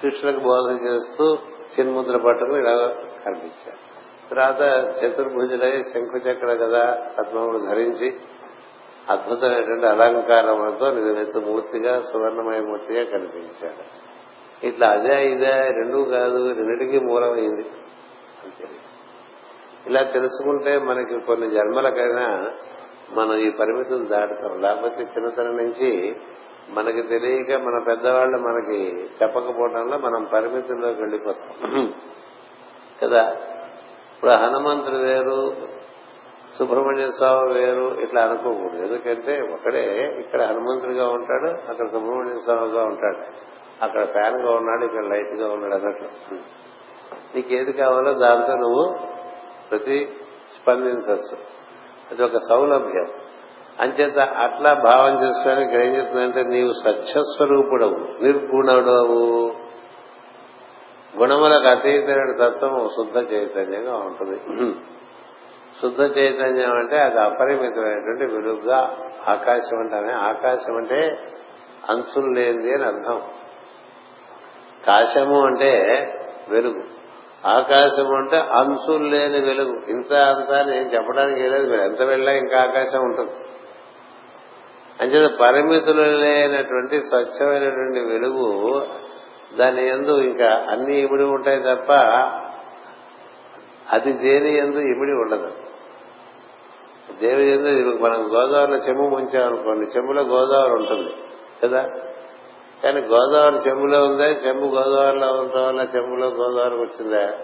[0.00, 1.38] శిష్యులకు బోధన చేస్తూ
[1.80, 2.88] చిన్ముద్ర పట్టుకుని ఇలా
[3.24, 3.90] కనిపించాడు.
[4.30, 4.60] తర్వాత
[5.04, 8.16] చతుర్భుజులై శంకుచక్ర కదా పద్మముడు ధరించి
[9.10, 14.09] అద్భుతమైనటువంటి అలంకారములతో నిజమైతే మూర్తిగా సువర్ణమయ మూర్తిగా కనిపించాడు.
[14.64, 17.62] ఇట్లా అదే ఇదే రెండు కాదు రెండింటికి మూలమైంది
[18.44, 18.68] అంతే.
[19.86, 22.50] ఇలా తెలుసుకుంటే మనకి కొన్ని జన్మలకైనా
[23.12, 24.60] మనం ఈ పరిమితులు దాటుతాం.
[24.60, 26.14] లేకపోతే చిన్నతనం నుంచి
[26.68, 31.94] మనకి తెలియక మన పెద్దవాళ్ళు మనకి చెప్పకపోవడంలో మనం పరిమితుల్లోకి వెళ్ళిపోతాం.
[33.02, 33.36] కదా?
[34.14, 35.56] ఇప్పుడు హనుమంతుడు వేరు
[36.58, 38.82] సుబ్రహ్మణ్య స్వామి వేరు ఇట్లా అనుకోకూడదు.
[38.82, 43.24] ఎందుకంటే ఒకడే ఇక్కడ హనుమంతుడిగా ఉంటాడు అక్కడ సుబ్రహ్మణ్య స్వామిగా ఉంటాడు.
[43.82, 46.08] అక్కడ ఫ్యాన్గా ఉన్నాడు ఇక్కడ లైట్గా ఉన్నాడు అన్నట్టు
[47.36, 48.84] నీకేది కావాలో దాంతో నువ్వు
[49.70, 49.98] ప్రతి
[50.56, 51.36] స్పందించచ్చు
[52.10, 53.08] అది ఒక సౌలభ్యం.
[53.80, 59.52] అంచేత అట్లా భావం చేసుకొని ఇక్కడ ఏం చెప్తుందంటే నీవు సత్యస్వరూపుడవు నిర్గుణుడవు.
[61.20, 64.38] గుణములకు అతీతమైన తత్వం శుద్ధ చైతన్యంగా ఉంటుంది.
[65.80, 68.96] శుద్ధ చైతన్యం అంటే అది అపరిమితమైనటువంటి విలువగా
[69.28, 71.00] ఆకాశం అంటే ఆకాశం అంటే
[71.88, 73.22] అంచులు లేనిది అని అర్థం.
[74.86, 75.80] కాశము అంటే
[76.48, 76.82] వెలుగు.
[77.46, 79.82] ఆకాశం అంటే అంచులు లేని వెలుగు.
[79.88, 81.82] ఇంత అంత నేను చెప్పడానికి లేదు మీరు.
[81.82, 83.30] ఎంత వెళ్ళా ఇంకా ఆకాశం ఉంటుంది.
[85.00, 88.82] అంచేత పరిమితులు లేనటువంటి స్వచ్ఛమైనటువంటి వెలుగు
[89.58, 91.92] దాని ఎందు ఇంకా అన్ని ఇమిడి ఉంటాయి తప్ప
[93.90, 95.52] అది దేని ఎందు ఇమిడి ఉండదు.
[97.20, 101.14] దేవి ఎందు మనం గోదావరిలో చెమ్ము ముంచామనుకోండి చెమ్ములో గోదావరి ఉంటుంది
[101.62, 101.90] కదా?
[102.84, 104.26] కానీ గోదావరి చెంబులో ఉందా?
[104.26, 107.38] చెంబు గోదావరిలో ఉండటం వల్ల చెంబులో గోదావరికి వచ్చిందా?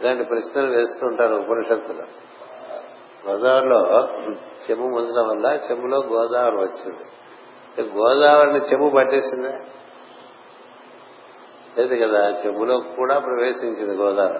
[0.00, 2.02] ఇలాంటి ప్రశ్నలు వేస్తుంటారు ఉపనిషత్తులు.
[3.30, 4.08] గోదావరిలో
[4.70, 7.04] చెంబు ముంచడం వల్ల చెంబులో గోదావరి వచ్చింది.
[7.98, 9.52] గోదావరిని చెంబు పట్టేసిందా?
[11.78, 14.38] లేదు కదా చెంబులో కూడా ప్రవేశించింది గోదావరి.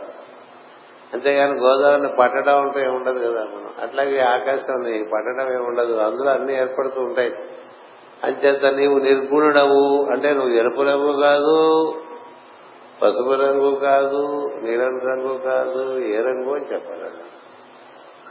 [1.12, 3.70] అంతేగాని గోదావరిని పట్టడం అంటే ఏముండదు కదా మనం.
[3.80, 5.92] అట్లాగే ఆకాశం పట్టడం ఏముండదు.
[5.92, 7.32] అందులో అన్ని ఏర్పడుతూ ఉంటాయి.
[8.26, 10.12] అంచేత నీవు నిర్గుణుడవు.
[10.12, 11.92] అంటే నువ్వు ఎరుపు రంగు కాదు
[13.02, 17.36] పసుపు రంగు కాదు నీలం రంగు కాదు ఏ రంగు అని చెప్పాలి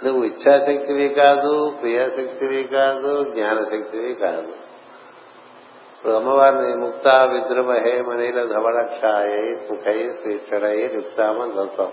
[0.06, 4.48] నువ్వు ఇచ్చాశక్తివి కాదు క్రియాశక్తివి కాదు జ్ఞానశక్తివి కాదు.
[5.98, 11.92] ఇప్పుడు అమ్మవారిని ముక్త విద్రమహే మనీల ధవలక్షాయ ముఖై శ్రీక్షడై యుక్తామని చదువుతాం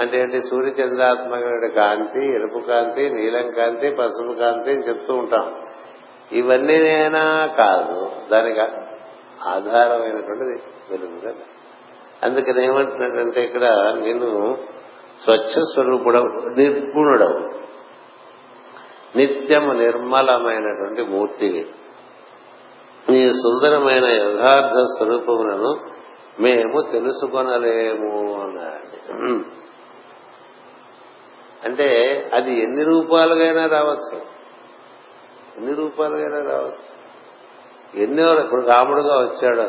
[0.00, 0.40] అంటే ఏంటి?
[0.40, 5.54] సూర్యచంద్రాత్మకమైన కాంతి ఎరుపు కాంతి నీలం కాంతి పసుపు కాంతి అని చెప్తూ ఉంటాం.
[6.32, 8.12] ఇవన్నీనైనా కాదు.
[8.30, 8.60] దానికి
[9.48, 11.46] ఆధారమైనటువంటిది వెలుగు కదా
[12.22, 13.64] అందుకని ఏమంటున్నాడంటే ఇక్కడ
[13.94, 14.58] నేను
[15.24, 17.58] స్వచ్ఛ స్వరూపుడవు నిర్గుణుడవు.
[19.16, 21.66] నిత్యము నిర్మలమైనటువంటి మూర్తివి.
[23.08, 25.80] నీ సుందరమైన యథార్థ స్వరూపములను
[26.40, 29.58] మేము తెలుసుకొనలేము అన్నాడు.
[31.64, 31.88] అంటే
[32.34, 34.37] అది ఎన్ని రూపాలుగైనా రావచ్చు.
[35.58, 36.98] ఎన్ని రూపాలుగా రావచ్చు.
[38.02, 39.60] ఎన్నో ఇప్పుడు రాముడుగా వచ్చాడు.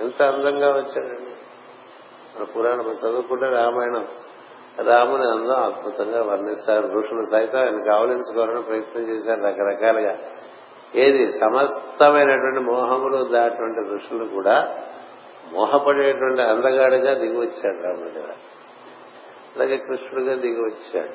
[0.00, 1.30] ఎంత అందంగా వచ్చాడండి
[2.36, 4.08] మన పురాణం చదువుకుంటే రామాయణం.
[4.86, 6.86] రాముని అందం అద్భుతంగా వర్ణిస్తారు.
[6.86, 10.18] ఋషులు సైతం ఆయన కావలించుకోవాలని ప్రయత్నం చేశారు రకరకాలుగా.
[10.94, 11.28] ఏది?
[11.28, 14.78] సమస్తమైనటువంటి మోహములు దాటువంటి ఋషులు కూడా
[15.52, 18.34] మోహపడేటువంటి అందగాడిగా దిగి వచ్చాడు రాముడు కదా
[19.56, 21.14] అలాగే కృష్ణుడిగా దిగి వచ్చాడు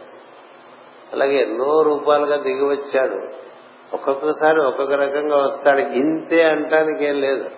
[1.13, 3.42] అలాగే ఎన్నో రూపాలుగా దిగి వచ్చాడు
[3.93, 5.79] ఒక్కొక్కసారి ఒక్కొక్క రకంగా వస్తాడు.
[5.79, 7.49] ఇంతే అంటానికి ఏం లేదు.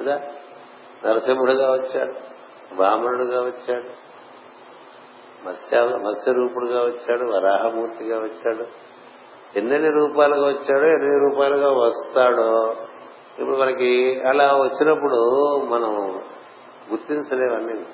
[0.00, 0.20] కదా?
[1.06, 2.12] నరసింహుడుగా వచ్చాడు
[2.74, 4.08] వామనుడుగా వచ్చాడు
[5.48, 8.88] మత్స్య మత్స్యరూపుడుగా వచ్చాడు వరాహమూర్తిగా వచ్చాడు.
[9.58, 12.76] ఎన్నెన్ని రూపాలుగా వచ్చాడో ఎన్ని రూపాలుగా వస్తాడో
[13.38, 16.16] ఇప్పుడు మనకి అలా వచ్చినప్పుడు మనం
[16.92, 17.86] గుర్తించలేవన్నీ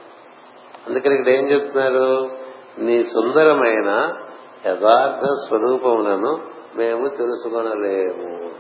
[0.86, 2.30] అందుకని ఇక్కడ ఏం చెప్తున్నారు?
[2.78, 4.12] నీ సుందరమైన
[4.66, 8.50] యథార్థ స్వరూపములను మేము తెలుసుకొనలేము.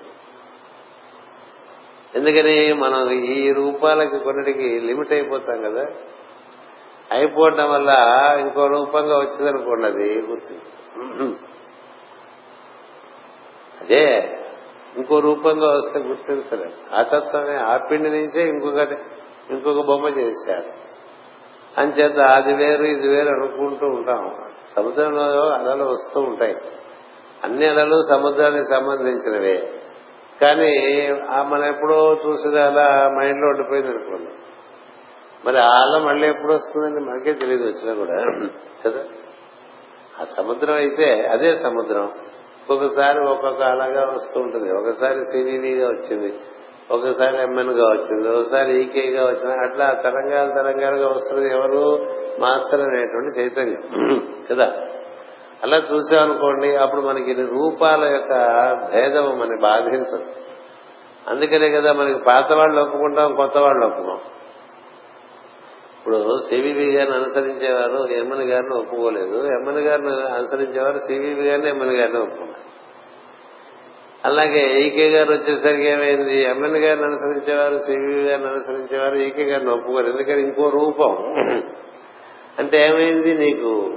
[2.14, 5.86] ఎందుకని మనం ఈ రూపాలకి కొన్నిటికి లిమిట్ అయిపోతాం కదా?
[7.12, 7.94] అయిపోవటం వల్ల
[8.40, 10.54] ఇంకో రూపంగా వచ్చిందనుకోండి అది గుర్తు.
[13.80, 14.36] అదే
[14.96, 18.96] ఇంకో రూపంగా వస్తే గుర్తించలేదు ఆ తత్వమే ఆ పిండి నుంచే ఇంకొకటి
[19.50, 20.72] ఇంకొక బొమ్మ చేశారు.
[21.80, 24.34] అంచేత అది వేరు ఇది వేరు అనుకుంటూ ఉంటాం.
[24.76, 26.56] సముద్రంలో అలలు వస్తూ ఉంటాయి.
[27.44, 29.72] అన్ని అలలు సముద్రానికి సంబంధించినవే.
[30.40, 34.30] కానీ ఆ మనం ఎప్పుడో చూసేది అలా మైండ్లో ఉండిపోయింది అనుకోండి.
[35.46, 38.48] మరి ఆ మళ్ళీ ఎప్పుడు వస్తుందని మనకే తెలియదు వచ్చినా కూడా.
[38.84, 39.04] కదా?
[40.20, 42.04] ఆ సముద్రం అయితే అదే సముద్రం.
[42.04, 44.72] ఒక్కొక్కసారి ఒక్కొక్క అలాగా వస్తూ ఉంటుంది.
[44.72, 46.34] ఒకసారి సినీగా వచ్చింది.
[46.90, 48.28] ఒకసారి ఎంఎన్గా వచ్చింది.
[48.28, 49.68] ఒకసారి ఈకేగా వచ్చింది.
[49.68, 51.98] అట్లా తరంగాలు తరంగాలుగా వస్తుంది ఎవరు?
[52.40, 53.82] మాస్టర్ అనేటువంటి చైతన్యం.
[54.50, 54.72] కదా?
[55.62, 58.32] అలా చూసామనుకోండి అప్పుడు మనకి రూపాల యొక్క
[58.92, 60.24] భేదం మనకి బాధించదు.
[61.28, 64.18] అందుకనే కదా మనకి పాత వాళ్ళు ఒప్పుకుంటాం కొత్త వాళ్ళు ఒప్పుకోం.
[65.98, 69.36] ఇప్పుడు సివివి గారిని అనుసరించేవారు ఎమ్మని గారిని ఒప్పుకోలేదు.
[69.36, 72.74] ఎమ్మని గారిని అనుసరించేవారు సివివి గారిని ఎమ్మని గారిని ఒప్పుకున్నారు
[74.24, 76.42] అలాగే ఈకే గారు వచ్చేసరికి ఏమైంది?
[76.42, 80.06] ఎమ్మెన్ గారిని అనుసరించేవారు సివివి గారిని అనుసరించేవారు ఈకే గారిని ఒప్పుకోరు.
[80.06, 80.42] ఎందుకని?
[80.42, 81.16] ఇంకో రూపం.
[82.58, 83.92] అంటే ఏమైంది నీకు?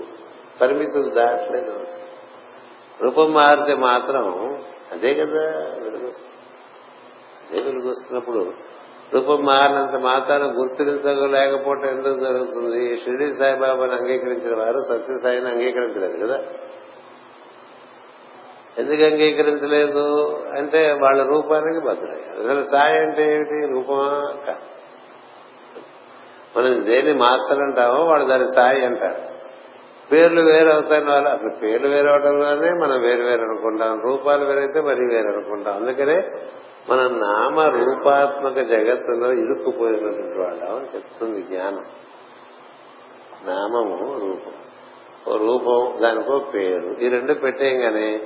[0.62, 1.80] పరిమితులు దాటలేదు.
[3.02, 4.26] రూపం మారితే మాత్రం
[4.91, 5.41] అదే కదా
[5.84, 6.34] వెలుగొస్తుంది.
[7.50, 8.54] అదే వెలుగొస్తున్నప్పుడు
[9.13, 12.98] రూపం మారినంత మాత్రాన గుర్తించలేకపోవటం ఎందుకు జరుగుతుంది?
[12.98, 16.43] షిరిడి సాయిబాబాను అంగీకరించిన వారు సత్యసాయిని అంగీకరించలేదు కదా.
[18.78, 20.38] ఎందుకు అంగీకరించలేదు?
[20.58, 23.74] అంటే వాళ్ళ రూపానికి బదులయ్యారు అసలు సాయి అంటే ఏమిటి?
[23.74, 24.34] రూపమా
[26.58, 29.37] మనం దేని మాస్టర్ అంటామో వాళ్ళు దాని సాయి అంటారు.
[30.12, 34.02] పేర్లు వేరు అవుతాయి వాళ్ళు అసలు పేర్లు వేరు అవడంలోనే మనం వేరు వేరు అనుకుంటాం.
[34.04, 35.76] రూపాలు వేరైతే మరి వేరు అనుకుంటాం.
[35.76, 36.22] అందుకనే
[36.89, 41.84] మన నామ రూపాత్మక జగత్తులో ఇరుక్కుపోయినటువంటి వాళ్ళం అని చెప్తుంది జ్ఞానం.
[43.48, 44.54] నామము రూపం.
[45.28, 46.96] ఓ రూపం దానికో పేరు.
[47.02, 48.22] ఈ రెండు పెట్టేయంగానే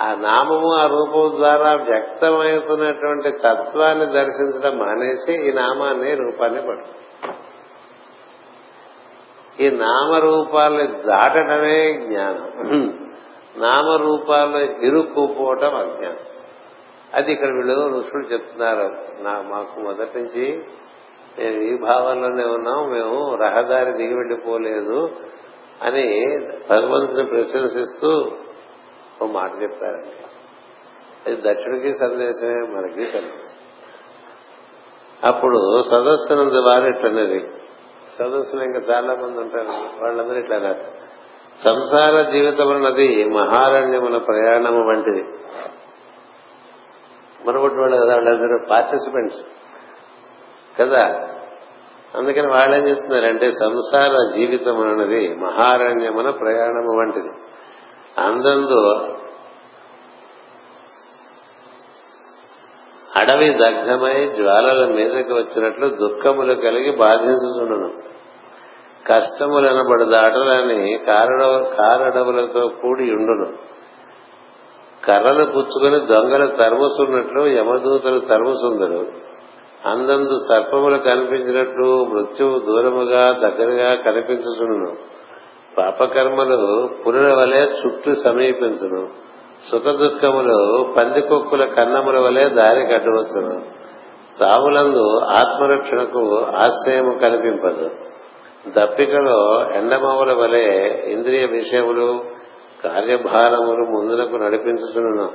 [0.00, 7.05] ఆ నామము ఆ రూపం ద్వారా వ్యక్తమవుతున్నటువంటి తత్వాన్ని దర్శించడం మానేసి ఈ నామాన్ని రూపాన్ని పడుతుంది
[9.60, 12.50] ఈ నామరూపాలని దాటడమే జ్ఞానం.
[13.56, 16.16] నామరూపాల్లో ఇరుక్కుపోవటం అజ్ఞానం.
[17.14, 18.94] అది ఇక్కడ వీళ్ళు ఋషులు చెప్తున్నారు.
[19.20, 20.64] నా మాకు మొదటి నుంచి
[21.38, 25.10] మేము ఈ భావంలోనే ఉన్నాం మేము రహదారి దిగి వెళ్ళిపోలేదు
[25.82, 26.38] అని
[26.70, 28.32] భగవంతుని ప్రశంసిస్తూ
[29.22, 30.26] ఓ మాట చెప్పారండి.
[31.26, 33.58] అది దక్షిణకి సందేశమే మనకి సందేశం.
[35.24, 37.46] అప్పుడు సదస్సునందు వారు ఇట్లనేది.
[38.18, 40.04] సదస్సులు ఇంకా చాలా మంది ఉంటారు.
[40.04, 40.82] వాళ్ళందరూ ఇట్లా రాదు
[41.64, 45.24] సంసార జీవితం అన్నది మహారణ్యముల ప్రయాణము వంటిది.
[47.46, 49.38] మనబట్టి వాళ్ళు కదా వాళ్ళందరూ పార్టిసిపెంట్స్
[50.80, 51.28] కదా?
[52.14, 57.30] అందుకని వాళ్ళు ఏం చెప్తున్నారంటే సంసార జీవితం అన్నది మహారణ్యమున ప్రయాణము వంటిది.
[58.20, 59.08] అందందు
[63.16, 67.90] అడవి దగ్ధమై జ్వాలల మీదకి వచ్చినట్లు దుఃఖములు కలిగి బాధించుతుండను
[69.06, 70.98] కష్టములనబడు దాటలని
[71.78, 73.48] కారడవులతో కూడి ఉండును.
[75.04, 79.06] కర్రలు పుచ్చుకుని దొంగలు తరుముసున్నట్లు యమదూతలు తరుముసుందరు
[79.88, 84.96] అందందు సర్పములు కనిపించినట్లు మృత్యువు దూరముగా దగ్గరగా కనిపించుచుండును.
[85.78, 89.26] పాపకర్మలు పురుల వలె చుట్టూ సమీపించును.
[89.70, 90.58] సుఖ దుఃఖములు
[90.96, 93.54] పందికొక్కుల కన్నముల వలె దారి కట్టవచ్చును.
[94.40, 97.90] రావులందు ఆత్మరక్షణకు ఆశ్రయము కనిపింపదు
[98.76, 99.38] దప్పికలో
[99.74, 100.66] ఎండమవుల వలె
[101.12, 102.24] ఇంద్రియ విషయములు
[102.84, 105.28] కార్యభారములు ముందులకు నడిపించుచును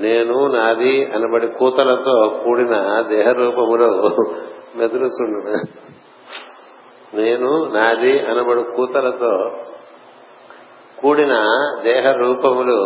[0.00, 2.74] నేను నాది అనబడి కూతలతో కూడిన
[3.08, 3.90] దేహరూపములో
[4.76, 5.40] మెదులుచుండు
[7.16, 9.32] నేను నాది అనబడు కూతలతో
[11.02, 11.34] కూడిన
[11.82, 12.80] దేహ రూపములు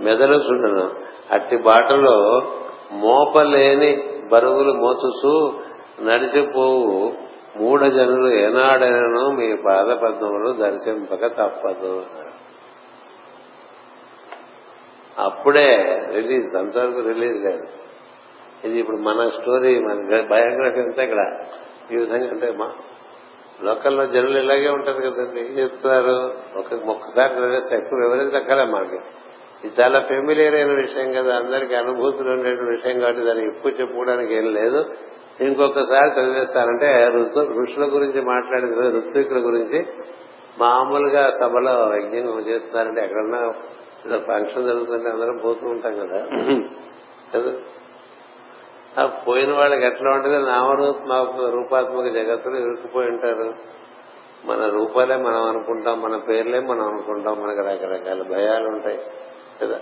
[0.00, 0.90] మెదలుచుండును
[1.30, 2.42] అట్టి బాటలో
[2.92, 4.02] మోపలేని
[4.32, 5.52] బరువులు మోచుచూ
[6.02, 7.12] నడిచిపోవు.
[7.56, 12.06] మూఢజనులు ఏనాడైనను మీ పాదపద్మములు దర్శింపక తప్పదు.
[15.18, 15.76] అప్పుడే
[16.12, 17.66] రిలీజ్ అంతవరకు రిలీజ్ లేదు.
[18.64, 21.44] ఇది ఇప్పుడు మన స్టోరీ మన బయోగ్రఫీ అంతా ఇక్కడ.
[21.92, 22.72] ఈ విధంగా అంటే మా
[23.62, 25.40] లోకల్లో జనులు ఇలాగే ఉంటారు కదండి.
[25.40, 28.98] ఏం చెప్తారు ఒక ఒక్కసారి ఎక్కువ వివరించక్కలే మాకు?
[29.64, 34.54] ఇది చాలా ఫెమిలియర్ అయిన విషయం కదా అందరికి అనుభూతులు ఉండేటువంటి విషయం కాబట్టి దాన్ని ఎక్కువ చెప్పుకోవడానికి ఏం
[34.54, 34.84] లేదు.
[35.40, 37.04] ఇంకొకసారి చదివేస్తానంటే
[37.40, 39.86] ఋషుల గురించి మాట్లాడిన ఋత్వికుల గురించి.
[40.58, 43.54] మామూలుగా సభలో యజ్ఞం చేస్తున్నారంటే ఎక్కడన్నా
[44.06, 46.26] ఏదో ఫంక్షన్ జరుగుతుంటే అందరం పోతూ ఉంటాం కదా.
[47.34, 47.52] కదా?
[49.02, 50.38] ఆ పోయిన వాళ్ళకి ఎట్లా ఉంటుంది?
[50.38, 53.52] నామరూపాత్మక రూపాత్మక జగత్తులు ఇరుక్కుపోయి ఉంటారు.
[54.44, 57.42] మన రూపాలే మనం అనుకుంటాం మన పేర్లే మనం అనుకుంటాం.
[57.42, 58.98] మనకు రకరకాల భయాలు ఉంటాయి
[59.66, 59.78] కదా.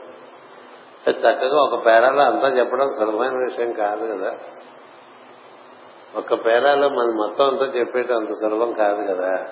[1.10, 4.38] చక్కగా ఒక పేరాలో అంతా చెప్పడం సులభమైన విషయం కాదు కదా.
[6.14, 9.46] ఒక పేరాలో మన మొత్తం అంతా చెప్పేయటం అంత సులభం కాదు కదా.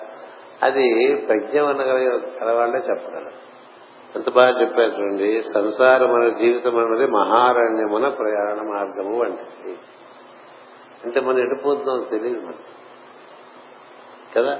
[0.63, 3.49] అది ప్రజ్ఞ అనగలిగే కలవాళ్ళే చెప్పగలరు.
[4.15, 9.77] ఎంత బాగా చెప్పారు చూడండి సంసారం అనే జీవితం అన్నది మహారణ్యమున ప్రయాణ మార్గము వంటిది
[11.05, 12.55] అంటే మనం ఎడిపోతున్నాం తెలియదు మనం
[14.35, 14.59] కదా?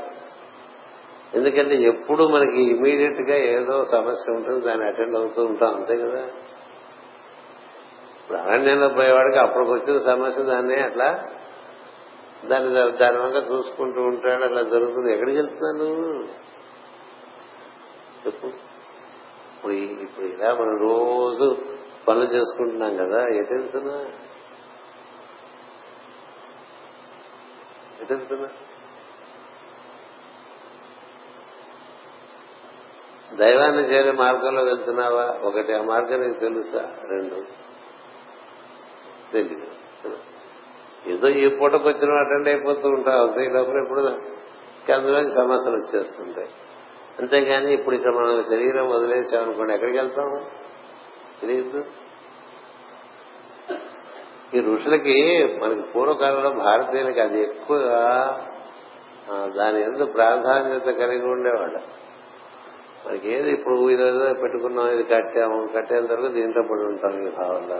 [1.34, 6.22] ఎందుకంటే ఎప్పుడు మనకి ఇమీడియట్గా ఏదో సమస్య ఉంటుంది దాన్ని అటెండ్ అవుతూ ఉంటాం అంతే కదా?
[8.20, 11.10] ఇప్పుడు అరణ్యంలో పోయేవాడికి అప్పటికి వచ్చిన సమస్య దాన్ని అట్లా
[12.46, 15.14] దాన్ని దాని వంక చూసుకుంటూ ఉంటాడు అలా జరుగుతుంది.
[15.14, 15.88] ఎక్కడికి వెళ్తున్నాను
[18.26, 18.48] చెప్పు.
[19.56, 21.58] ఇప్పుడు ఇప్పుడు ఇలా మనం రోజు
[22.08, 23.98] పనులు చేసుకుంటున్నాం కదా ఎటు వెళ్తున్నా
[28.02, 28.50] ఎటు వెళ్తున్నా
[33.34, 35.40] దైవాన్ని చేరే మార్గంలో వెళ్తున్నావా?
[35.44, 36.80] ఒకటి ఆ మార్గం నీకు తెలుసా?
[37.10, 37.36] రెండు.
[39.34, 39.70] తెలియదు
[41.08, 43.28] ఏదో ఈ పూటకు వచ్చిన అటెండ్ అయిపోతూ ఉంటావు.
[43.28, 44.02] అంతే ఈ లోపల ఎప్పుడు
[44.92, 46.50] అందులోకి సమస్యలు వచ్చేస్తుంటాయి.
[47.20, 50.42] అంతేగాని ఇప్పుడు ఇక్కడ మనం శరీరం వదిలేసామనుకోండి ఎక్కడికి వెళ్తాము?
[51.42, 51.84] తెలియదు.
[54.54, 58.30] ఈ ఋషులకి మనకి పూర్వకాలంలో భారతీయులకి అది ఎక్కువగా
[59.58, 62.09] దాని ఎందుకు ప్రాధాన్యత కలిగి ఉండేవాళ్ళు.
[63.06, 67.80] మనకి ఏది ఇప్పుడు ఇదేదో పెట్టుకున్నాం ఇది కట్టాము కట్టేంత వరకు దీంట్లో పడి ఉంటాం ఈ భావంలో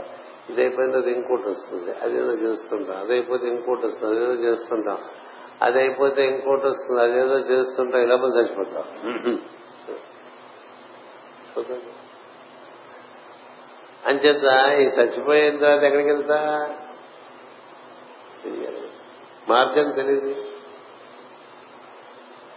[0.50, 1.92] ఇది అయిపోయిన తర్వాత ఇంకోటి వస్తుంది.
[2.02, 5.00] అదేదో చేస్తుంటాం అదైపోతే ఇంకోటి వస్తుంది అదేదో చేస్తుంటాం.
[5.62, 8.86] అది అయిపోతే ఇంకోటి వస్తుంది అదేదో చేస్తుంటాం ఇలా మనం చచ్చిపోతాం.
[14.06, 14.46] అంచేత
[14.80, 16.40] ఈ చచ్చిపోయిన తర్వాత ఎక్కడికి వెళ్తా?
[19.50, 20.36] మార్గం తెలియదు.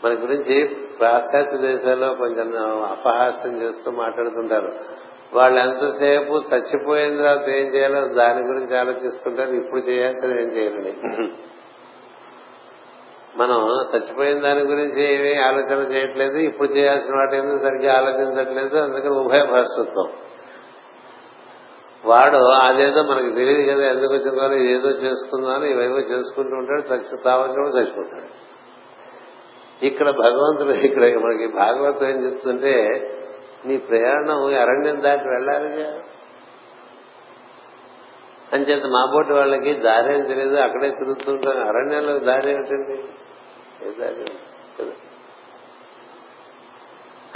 [0.05, 0.57] మన గురించి
[1.03, 2.53] పాశ్చాత్య దేశాల్లో కొంచెం
[2.85, 4.73] అపహాస్యం చేస్తూ మాట్లాడుతుంటారు.
[5.35, 9.51] వాళ్ళు ఎంతసేపు చచ్చిపోయిన తర్వాత ఏం చేయాలో దాని గురించి ఆలోచిస్తుంటారు.
[9.51, 10.93] ఇప్పుడు చేయాల్సిన ఏం చేయాలని.
[13.37, 16.37] మనం చచ్చిపోయిన దాని గురించి ఏమీ ఆలోచన చేయట్లేదు.
[16.37, 18.77] ఇప్పుడు చేయాల్సిన వాటి ఎందుకు సరిగ్గా ఆలోచించట్లేదు?
[18.77, 20.13] అందుకని ఉభయ భాషత్వం.
[22.05, 28.52] వాడు అదేదో మనకు తెలియదు కదా ఎందుకు వచ్చిందో ఇదేదో చేసుకుందామని ఇవేవో చేసుకుంటూ ఉంటాడు చచ్చి సావచ్చినప్పుడు చచ్చిపోతాడు.
[29.83, 32.89] ఇక్కడ భగవంతుడు ఇక్కడ మనకి భాగవతం ఏం చెప్తుంటే
[33.67, 36.01] నీ ప్రయాణం అరణ్యం దాటి వెళ్ళాలిగా.
[38.53, 43.05] అంచేత మాబోటి వాళ్ళకి దారి ఏం తెలియదు అక్కడే తిరుగుతుంటాం అరణ్యంలో దారి ఏమిటండి?
[43.87, 44.25] ఏ దారి?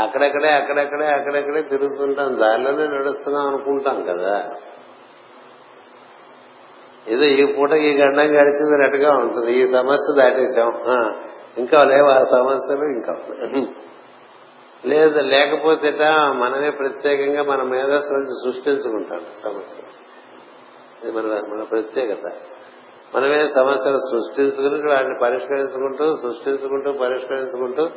[0.00, 2.38] అక్కడక్కడే తిరుగుతుంటాం.
[2.40, 4.50] దారిలోనే నడుస్తున్నాం అనుకుంటాం కదా.
[7.08, 9.52] ఏదో ఈ పూట ఈ గండం గడిచింది రెట్టుగా ఉంటుంది.
[9.52, 10.72] ఈ సమస్య దాటేశాం.
[11.58, 12.84] ఇంకా లేవు ఆ సమస్యలు?
[12.84, 13.16] ఇంకా
[14.84, 15.98] లేదు లేకపోతే
[16.32, 19.82] మనమే ప్రత్యేకంగా మన మేధస్సు నుంచి సృష్టించుకుంటాం సమస్య.
[21.04, 22.32] ఇది మన మన ప్రత్యేకత.
[23.14, 27.88] మనమే సమస్యలు సృష్టించుకుని వాటిని పరిష్కరించుకుంటూ సృష్టించుకుంటూ పరిష్కరించుకుంటూ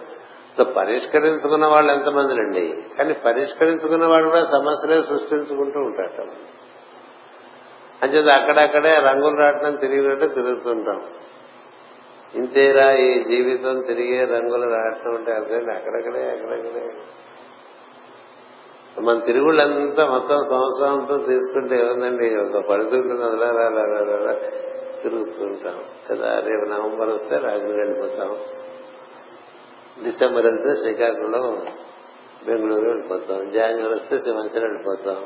[0.64, 2.84] పరిష్కరించుకున్న వాళ్ళు ఎంతమందిలండి?
[2.98, 6.22] కానీ పరిష్కరించుకున్న వాడు కూడా సమస్యలే సృష్టించుకుంటూ ఉంటాడు
[8.04, 11.02] అంచేది అక్కడక్కడే రంగులు రావటం తిరిగినట్టు తిరుగుతుంటాం.
[12.36, 16.88] ఇంతేరా ఈ జీవితం తిరిగే రంగులు రావటం అంటే అర్థం అక్కడక్కడే అక్కడక్కడే.
[19.02, 22.36] మన తిరుగుళ్ళంతా మొత్తం సంవత్సరం అంతా తీసుకుంటే ఏముందండి?
[22.36, 24.40] ఒక పడుతుంటుంది అలా అలా
[26.10, 28.38] కదా రేపు నవంబర్ వస్తే రాజమండ్రి వెళ్ళిపోతాం.
[30.04, 31.66] డిసెంబర్ వెళ్తే శ్రీకాకుళం
[32.46, 33.50] బెంగళూరు వెళ్ళిపోతాం.
[33.50, 35.18] జనవరి వస్తే సింహాచలం వెళ్ళిపోతాం.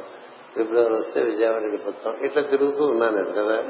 [0.58, 2.26] ఫిబ్రవరి వస్తే విజయవాడ వెళ్ళిపోతాం.
[2.26, 3.64] ఇట్లా తిరుగుతూ ఉన్నాను కదా.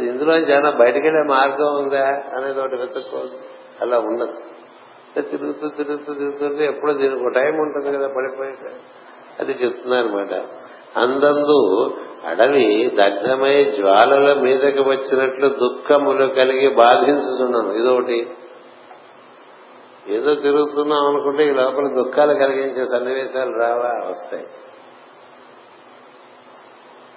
[0.00, 2.06] ఇందులో జనం బయటకెళ్ళే మార్గం ఉందా
[2.36, 3.30] అనేది ఒకటి వెతుక్కోదు
[3.80, 4.32] అలా ఉండదు
[5.20, 8.54] తిరుగుతూ తిరుగుతూ తిరుగుతుంటే ఎప్పుడో దీనికి ఒక టైం ఉంటుంది కదా పడిపోయే
[9.40, 10.34] అది చెప్తున్నారనమాట
[10.98, 11.90] అందందు
[12.26, 18.30] అడవి దగ్ధమై జ్వాలల మీదకి వచ్చినట్లు దుఃఖములు కలిగి బాధించుతున్నాను ఇదొకటి.
[20.08, 24.08] ఏదో తిరుగుతున్నాం అనుకుంటే ఈ లోపల దుఃఖాలు కలిగించే సన్నివేశాలు రావా?
[24.08, 24.46] వస్తాయి.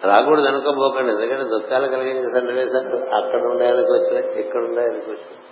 [0.06, 1.12] రాకూడదు అనుకోబోకండి.
[1.12, 5.45] ఎందుకంటే దుఃఖాలు కలిగించే సన్నివేశాలు అక్కడ ఉండేందుకు వచ్చినాయి ఇక్కడ ఉండేందుకు వచ్చినాయి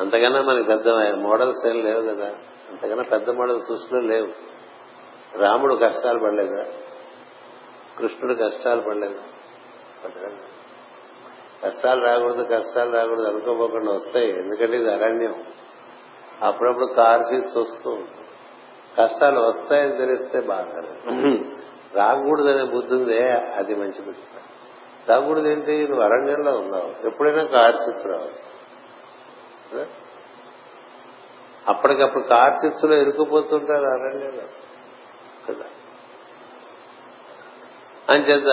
[0.00, 2.26] అంతకన్నా మనకి పెద్ద మోడల్స్ ఏం లేవు కదా.
[2.70, 4.28] అంతకన్నా పెద్ద మోడల్ సృష్టిలో లేవు.
[5.38, 6.64] రాముడు కష్టాలు పడలేదా?
[7.98, 9.20] కృష్ణుడు కష్టాలు పడలేదు?
[11.64, 14.30] కష్టాలు రాకూడదు కష్టాలు రాకూడదు అనుకోపోకుండా వస్తాయి.
[14.30, 15.34] ఎందుకంటే ఇది అరణ్యం.
[16.42, 18.26] అప్పుడప్పుడు కార్ సీట్స్ వస్తూ ఉంటుంది
[18.98, 20.80] కష్టాలు వస్తాయని తెలిస్తే బాగా
[21.96, 24.22] రాకూడదనే బుద్ధి ఉందే అది మంచి బుద్ధి.
[25.08, 27.06] రాకూడదు ఏంటి నువ్వు అరణ్యంలో ఉన్నావు.
[27.06, 28.56] ఎప్పుడైనా కార్ సీట్స్ రావచ్చు
[31.68, 34.42] అప్పటికప్పుడు కార్చిత్తులో ఇరుక్కుపోతుంటారు అరణ్యంలో.
[35.48, 35.64] కదా?
[38.08, 38.44] అంచేత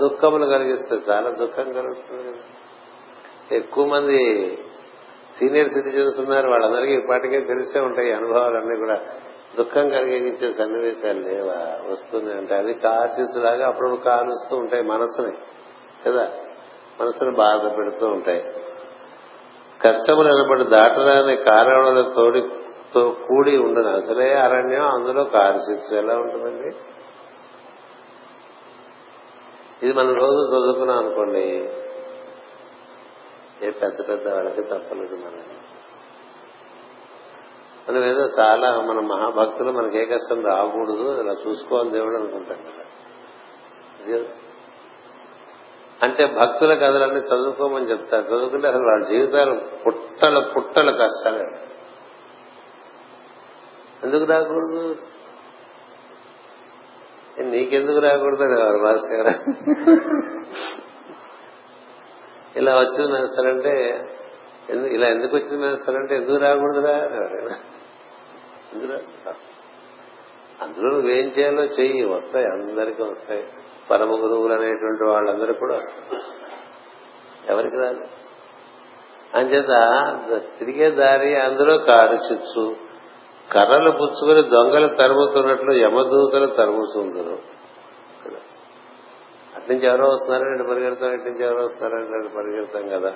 [0.00, 2.42] దుఃఖములు కలిగిస్తుంది చాలా దుఃఖం కలుగుతుంది కదా.
[3.52, 4.18] ఎక్కువ మంది
[5.38, 9.00] సీనియర్ సిటిజన్స్ ఉన్నారు వాళ్ళందరికీ ఇప్పటికే తెలిసే ఉంటాయి ఈ అనుభవాలన్నీ కూడా.
[9.56, 11.92] దుఃఖం కలిగించే సన్నివేశాలు లేవా?
[11.92, 15.32] వస్తుంది అంటే అది కార్చిత్తులాగా అప్పుడప్పుడు కాలుస్తూ ఉంటాయి మనసుని
[16.06, 16.30] కదా?
[17.00, 18.44] మనసును బాధ పెడుతూ ఉంటాయి.
[19.82, 22.42] కష్టములు అనబడి దాటరాని కారణముల తోడి
[22.94, 23.96] తో కూడి ఉండను.
[23.96, 26.76] అసలే అరణ్యం అందులో కార్చిత్తు ఎలా ఉంటుందండి.
[29.82, 31.70] ఇది మనం రోజు చదువుకున్నాం అనుకోండి
[33.62, 35.57] ఏ పెద్ద పెద్ద వాళ్ళకి తప్పలేదు మనం
[37.88, 44.18] మనం ఏదో చాలా మన మహాభక్తులు మనకి ఏ కష్టం రాకూడదు ఇలా చూసుకోవాలి దేవుడు అనుకుంటాం కదా.
[46.02, 48.26] అంటే భక్తుల కథలన్నీ చదువుకోమని చెప్తారు.
[48.26, 51.68] చదువుకుంటే అసలు వాళ్ళ జీవితాలు పుట్టల పుట్టల కష్టాలు.
[54.06, 54.96] ఎందుకు రాకూడదు?
[57.40, 58.76] నీకెందుకు రాకూడదు అనేవారు
[59.14, 59.28] గారు
[62.56, 64.04] ఇలా వచ్చింది మేస్తారంటే
[64.70, 67.77] ఇలా ఎందుకు వచ్చింది మేస్తారంటే ఎందుకు రాకూడదురా అనేవారు
[70.62, 73.46] అందులో నువ్వేం చేయాలో చెయ్యి వస్తాయి అందరికీ వస్తాయి.
[73.90, 75.80] పరమ గురువులు అనేటువంటి వాళ్ళందరూ కూడా
[77.48, 78.04] ఎవరికి రాదు?
[79.34, 79.68] అంచేత
[80.58, 82.76] తిరిగే దారి అందులో కారు చిచ్చు.
[83.52, 87.38] కర్రలు పుచ్చుకొని దొంగలు తరుముతున్నట్లు యమదూతలు తరుముతుందరు.
[89.56, 93.14] అట్నుంచి ఎవరో వస్తున్నారంటే పరిగెడతాం ఇటు నుంచి ఎవరో వస్తున్నారంటే పరిగెడతాం కదా.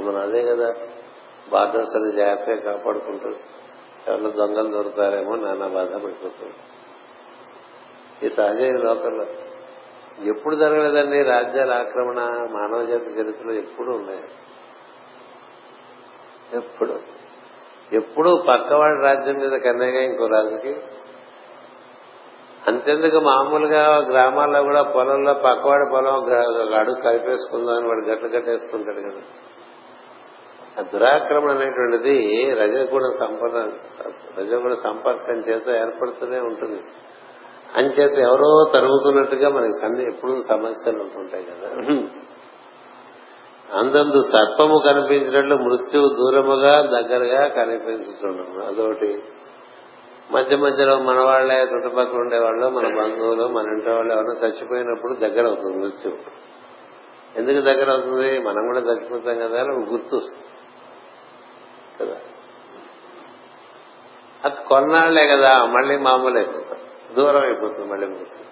[0.00, 0.74] మనం అదే కదా.
[1.52, 3.36] బార్డర్స్ అని జాగ్రత్తగా కాపాడుకుంటుంది
[4.08, 6.54] ఎవరిలో దొంగలు దొరుకుతారేమో నానా బాధ పడిపోతుంది.
[8.26, 9.26] ఈ సహజ లోకంలో
[10.24, 12.20] ఎప్పుడు జరగలేదండి రాజ్యాల ఆక్రమణ
[12.52, 14.24] మానవ జాతి చరిత్రలో ఎప్పుడు ఉన్నాయి.
[16.54, 17.00] ఎప్పుడు.
[17.92, 20.76] ఎప్పుడు పక్కవాడి రాజ్యం మీద కన్నయ్యగా ఇంకో రాజుకి.
[22.66, 26.12] అంతెందుకు మామూలుగా గ్రామాల్లో కూడా పొలంలో పక్కవాడి పొలం
[26.74, 29.22] అడుగు కలిపేసుకుందాం అని వాడు గట్లు కట్టేసుకుంటాడు కదా.
[30.78, 33.56] ఆ దురాక్రమణ అనేటువంటిది రజగుణ సంపద
[34.38, 36.80] రజగుణ సంపర్కం చేత ఏర్పడుతూనే ఉంటుంది.
[37.74, 41.98] అంచేత ఎవరో తరుగుతున్నట్టుగా మనకి సన్ని ఎప్పుడు సమస్యలు ఉంటుంటాయి కదా.
[43.78, 49.22] అందందు సర్పము కనిపించినట్లు మృత్యువు దూరముగా దగ్గరగా కనిపించుతుండము అదొకటి.
[50.30, 55.76] మధ్య మధ్యలో మన వాళ్ళే చుట్టుపక్కల ఉండేవాళ్ళు మన బంధువులు మన ఇంటి వాళ్ళు ఎవరైనా చచ్చిపోయినప్పుడు దగ్గర అవుతుంది
[55.76, 56.16] మృత్యువు.
[57.36, 58.38] ఎందుకు దగ్గర అవుతుంది?
[58.38, 60.53] మనం కూడా చచ్చిపోతాం కదా గుర్తు వస్తుంది
[62.00, 62.16] కదా.
[64.44, 66.78] అది కొన్నాళ్ళే కదా మళ్ళీ మామూలు అయిపోతాం.
[67.16, 68.44] దూరం అయిపోతుంది మళ్ళీ మృత్యు.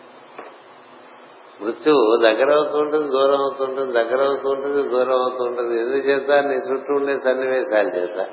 [1.64, 8.26] మృత్యు దగ్గర అవుతుంటుంది దూరం అవుతుంటుంది దగ్గర అవుతుంటుంది దూరం అవుతుంటుంది ఎందుచేత నీ చుట్టూ ఉండే సన్నివేశాల చేత.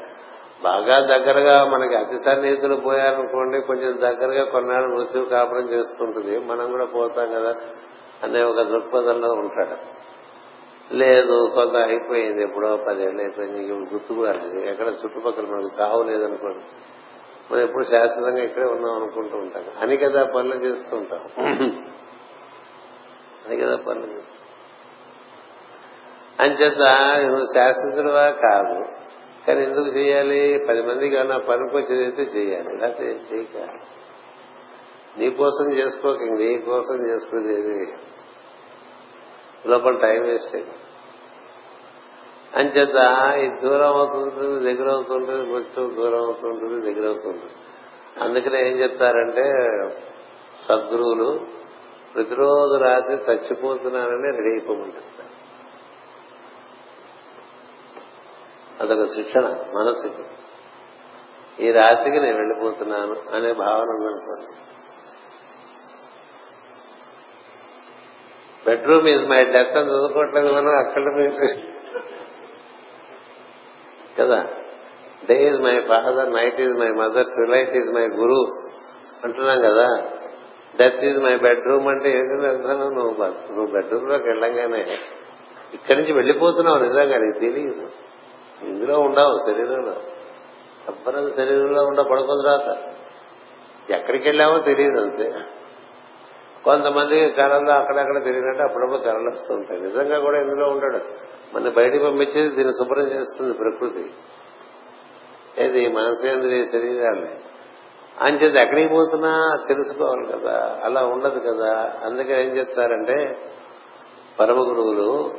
[0.64, 6.40] బాగా దగ్గరగా మనకి అతి సన్నిహితులు పోయారనుకోండి కొంచెం దగ్గరగా కొన్నాళ్ళు మృత్యువు కాపురం చేస్తుంటుంది.
[6.40, 7.56] మనం కూడా పోతాం కదా
[8.24, 10.00] అనే ఒక దృక్పథంలో ఉంటాడు.
[10.92, 14.14] లేదు కొంత అయిపోయింది ఎప్పుడో పదేళ్ళు అయిపోయింది ఇంక గుర్తు
[14.60, 16.60] ఎక్కడ చుట్టుపక్కల మనకు సావు లేదనుకోండి.
[17.52, 19.64] మనం ఎప్పుడు శాశ్వతంగా ఇక్కడే ఉన్నాం అనుకుంటూ ఉంటాం.
[19.82, 21.20] అని కదా పనులు చేస్తూ ఉంటాం.
[23.48, 24.40] అని కదా పనులు చేస్తాం
[26.40, 26.80] అంచేత
[27.28, 28.86] నువ్వు శాశ్వతుడువా కాదు.
[29.48, 30.66] కానీ ఎందుకు చేయాలి?
[30.70, 32.78] పది మందికి ఏమన్నా అయితే చేయాలి.
[32.78, 33.70] లేకపోతే చేయక.
[35.18, 37.94] నీ కోసం చేసుకోక నీ కోసం చేసుకునేది
[39.68, 40.72] లోపల టైం వేస్ట్ అయింది.
[42.56, 42.96] అంచేత
[43.40, 47.54] ఇది దూరం అవుతుంటుంది దగ్గర అవుతుంటుంది మృత్యు దూరం అవుతుంటుంది దగ్గర అవుతుంటుంది.
[48.24, 49.46] అందుకనే ఏం చెప్తారంటే
[50.68, 51.46] సద్గురువులు
[52.14, 55.10] ప్రతిరోజు రాత్రి చచ్చిపోతున్నారని రెడీ అయిపోమంటారు
[58.82, 59.46] అదొక శిక్షణ
[59.76, 60.24] మనసుకి
[61.66, 64.69] ఈ రాత్రికి నేను వెళ్ళిపోతున్నాను అనే భావన ఉందనుకోండి.
[68.66, 71.04] బెడ్రూమ్ ఈజ్ మై డెత్ అని చదువుకోవట్లేదు మనం అక్కడ
[74.20, 74.46] కదా?
[75.30, 78.70] Day is my father night is my mother twilight is my guru
[79.24, 80.04] అంటున్నాం కదా?
[80.80, 84.98] డెత్ ఈజ్ మై బెడ్రూమ్ అంటే ఏంటంటే అర్థం నువ్వు నువ్వు బెడ్రూమ్లోకి వెళ్ళంగానే
[85.74, 87.90] ఇక్కడి నుంచి వెళ్ళిపోతున్నావు నిజంగా నీకు తెలియదు.
[88.66, 89.96] ఇందులో ఉండవు శరీరంలో.
[90.90, 92.78] ఎవ్వరం శరీరంలో ఉండ పడుకున్న తర్వాత
[93.92, 95.32] ఎక్కడికి వెళ్ళామో తెలియదు అంతే.
[96.66, 101.00] కొంతమంది కళల్లో అక్కడక్కడ తిరిగినట్టు అప్పుడప్పుడు కళలు వస్తుంటాయి నిజంగా కూడా ఇందులో ఉండడు.
[101.56, 104.12] మన బయటికి పంపించేది దీన్ని శుభ్రం చేస్తుంది ప్రకృతి.
[105.64, 105.94] ఏది?
[105.94, 107.30] మనసేంద్రియ శరీరాన్ని
[108.22, 110.80] అంచేది ఎక్కడికి పోతున్నా తెలుసుకోవాలి కదా.
[110.84, 111.94] అలా ఉండదు కదా.
[112.04, 113.38] అందుకే ఏం చెప్తారంటే
[114.40, 115.32] పరమ గురువులు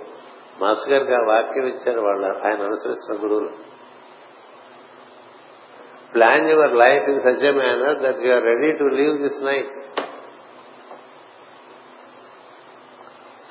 [0.60, 3.50] మాస్టర్ గారికి ఆ వాక్యం ఇచ్చారు వాళ్ళ ఆయన అనుసరించిన గురువులు.
[6.14, 9.70] Plan your life in such a manner that you are ready to leave this night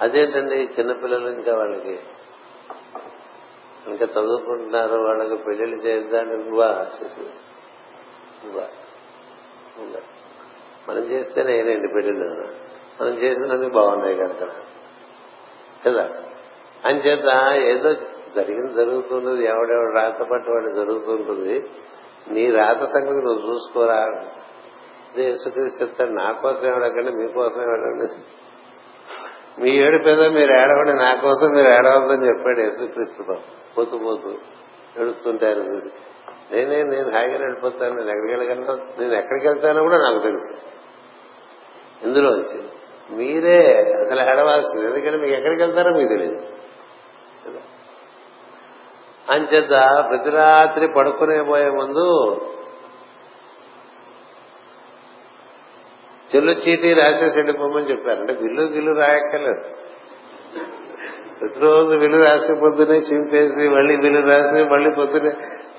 [0.02, 2.00] అదేంటండి చిన్నపిల్లలు ఇంకా వాళ్ళకి
[3.88, 6.68] ఇంకా చదువుకుంటున్నారు వాళ్ళకి పెళ్ళిళ్ళు చేద్దాం నువ్వా
[8.46, 8.64] నువ్వా
[10.90, 12.46] మనం చేస్తేనే ఏనండి పెళ్ళిళ్ళు
[13.02, 14.56] మనం చేసినవి బాగున్నాయి కనుక.
[15.86, 16.10] కదా?
[16.86, 17.94] అంచేత ఏదో
[18.36, 21.70] జరిగింది జరుగుతున్నది ఎవడెవడు రాత పట్టి వాడు జరుగుతుంటుంది.
[22.32, 23.96] నీ రాత సంగతి నువ్వు చూసుకోరా.
[23.96, 28.39] అదే యేసుక్రీస్తు చెప్తాడు నా కోసం ఏడకండి మీకోసం ఎవడండి?
[29.60, 33.42] మీ ఏడుపేదో మీరు ఏడవండి నా కోసం మీరు ఏడవద్దని చెప్పాడు యేసుక్రీస్తు పోతు
[33.78, 34.36] పోతూ పోతూ
[35.02, 35.56] ఏడుస్తుంటే
[36.52, 39.02] నేనే నేను హాయిగా వెళ్ళిపోతాను నేను ఎక్కడికి వెళ్ళగలను?
[39.02, 40.54] నేను ఎక్కడికి వెళ్తానో కూడా నాకు తెలుసు.
[42.08, 42.64] ఇందులోంచి
[43.16, 43.66] మీరే
[44.02, 44.86] అసలు ఏడవాల్సింది.
[44.86, 46.42] ఎందుకంటే మీకు ఎక్కడికి వెళ్తారో మీకు తెలియదు.
[49.32, 49.70] అంచేత
[50.10, 52.32] ప్రతి రాత్రి పడుకునే పోయే ముందు
[56.36, 58.20] చెల్లు చీటీ రాసేసి వెళ్ళిపోమని చెప్పారు.
[58.20, 59.90] అంటే బిల్లు గిల్లు రాయక్కర్లేదు.
[61.40, 65.30] ప్రతిరోజు విల్లు రాసి పొద్దునే చింపేసి మళ్ళీ విల్లు రాసి మళ్ళీ పొద్దునే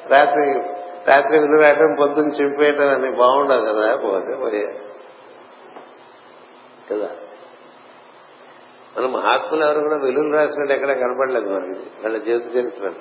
[0.09, 0.63] రాత్రి
[1.07, 4.67] రాత్రి విల్లు రాయటం పొద్దున్న చింపేయటం అని బాగుండదు కదా పోతే పోయే
[6.91, 7.09] కదా.
[8.99, 12.93] మన మహాత్ములు ఎవరు కూడా విలువలు రాసినట్టు ఎక్కడ కనపడలేదు మనకి వాళ్ళ జీవిత చరిత్ర.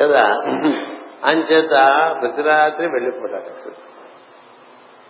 [0.00, 0.22] కదా?
[1.24, 1.70] అంచేత
[2.22, 3.91] ప్రతి రాత్రి వెళ్ళిపోతాడు అసలు.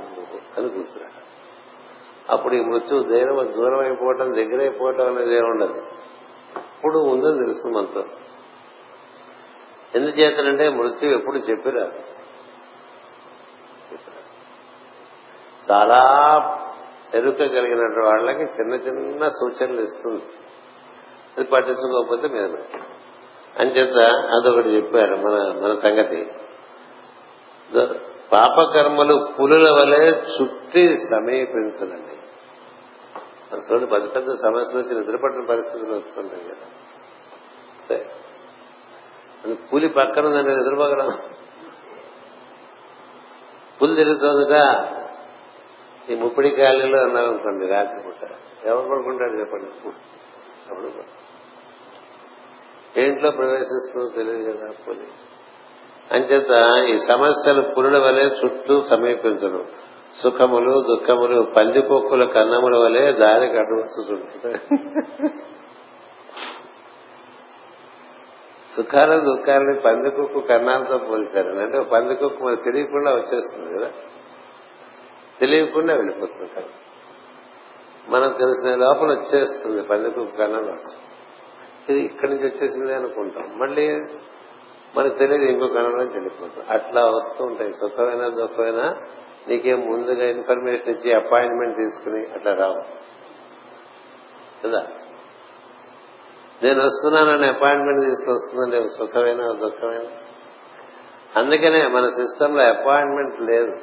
[0.56, 1.30] అని గుర్తురాడు
[2.32, 5.78] అప్పుడు ఈ మృత్యు దూరం దూరం అయిపోవటం దగ్గర అయిపోవటం అనేది ఏముండదు
[6.58, 8.04] ఇప్పుడు ఉందని తెలుసు మనతో.
[9.94, 12.10] ఎందుచేతనంటే మృత్యు ఎప్పుడు చెప్పిరారు
[15.70, 16.00] చాలా
[17.14, 20.22] ఎరుక కలిగిన వాళ్ళకి చిన్న చిన్న సూచనలు ఇస్తుంది.
[21.38, 22.50] అది పట్టించుకోకపోతే మీద
[23.58, 23.96] అంచేత
[24.34, 26.26] అదొకటి చెప్పారు మన మన సంగతి.
[28.32, 32.16] పాపకర్మలు పులుల వలె చుట్టి సమీపించనండి.
[33.52, 36.66] మన చూడండి పెద్ద పెద్ద సమస్యలు వచ్చి నిద్రపడిన పరిస్థితులు వస్తుంటాయి కదా.
[39.44, 41.08] అది పులి పక్కన ఉందంటే నిద్రపోగలం
[43.82, 44.96] పులి తిరుగుతుందిగా
[46.10, 48.30] ఈ ముప్పిడి ఖాళీలో అన్నారనుకోండి రాత్రి పూట
[48.66, 49.88] ఎవరు పడుకుంటాడు చెప్పండి?
[50.70, 51.29] ఎవరు
[52.96, 55.06] ఏంట్లో ఇంట్లో ప్రవేశిస్తుందో తెలియదు కదా పులి
[56.12, 59.64] అంచేత ఈ సమస్యలు పులుల వలె చుట్టూ సమీపించడం
[60.22, 64.60] సుఖములు దుఃఖములు పందికొక్కుల కన్నముల వలె దారికి అడ్డువస్తుంటాయి
[68.76, 71.58] సుఖాలు దుఃఖాలని పందికొక్కు కన్నాలతో పోల్చారు.
[71.58, 73.90] అంటే పందికొక్కు మనకు తెలియకుండా వచ్చేస్తుంది కదా.
[75.40, 76.64] తెలియకుండా వెళ్ళిపోతుంది
[78.08, 81.09] మనకు తెలిసిన లోపల వచ్చేస్తుంది పందికొక్కు కన్నాలు
[81.90, 83.58] ఇది ఇక్కడి నుంచి వచ్చేసింది అనుకుంటాం.
[83.58, 83.94] మళ్ళీ
[84.96, 87.72] మనకు తెలియదు ఇంకో కణంలోంచి వెళ్ళిపోతాం అట్లా వస్తూ ఉంటాయి.
[87.72, 88.94] సుఖమైన దుఃఖమైన
[89.48, 92.82] నీకేం ముందుగా ఇన్ఫర్మేషన్ ఇచ్చి అపాయింట్మెంట్ తీసుకుని అట్లా రావు.
[94.66, 94.86] కదా?
[96.62, 100.02] నేను వస్తున్నానని అపాయింట్మెంట్ తీసుకొస్తుందండి సుఖమైన దుఃఖమైన.
[101.36, 103.76] అందుకనే మన సిస్టమ్లో అపాయింట్మెంట్ లేదు.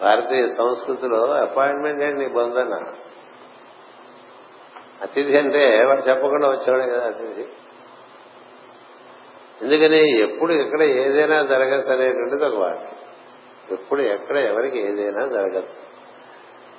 [0.00, 2.92] భారతీయ సంస్కృతిలో అపాయింట్మెంట్ ఏంటి నీ బంధన?
[5.02, 7.48] అతిథి అంటే వాడు చెప్పకుండా వచ్చేవాడే కదా అతిథి.
[9.62, 12.90] ఎందుకని ఎప్పుడు ఎక్కడ ఏదైనా జరగచ్చు అనేటువంటిది ఒక వాక్యం.
[13.70, 15.98] ఎప్పుడు ఎక్కడ ఎవరికి ఏదైనా జరగచ్చు.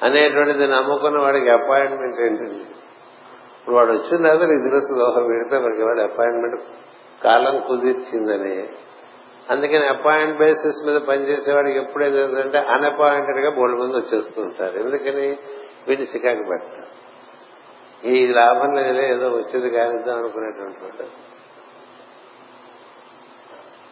[0.03, 5.99] అనేటువంటిది నమ్ముకున్న వాడికి అపాయింట్మెంట్ ఏంటండి ఇప్పుడు వాడు వచ్చిన తర్వాత నీకు తెలుస్తుంది ఓహో వీడితే మనకి వాడు
[5.99, 6.61] అపాయింట్మెంట్
[7.23, 8.69] కాలం కుదిర్చిందని.
[9.49, 14.79] అందుకని అపాయింట్ బేసిస్ మీద పనిచేసేవాడికి ఎప్పుడు ఏం జరుగుతుందంటే అన్అపాయింటెడ్గా బోల్డ్ మంది వచ్చేస్తుంటారు.
[14.79, 15.37] ఎందుకని?
[15.87, 16.98] వీటి చికాకు పెట్టారు
[18.05, 21.09] ఈ లాభం లేదులే ఏదో వచ్చేది కానిద్దాం అనుకునేటువంటి వాడు.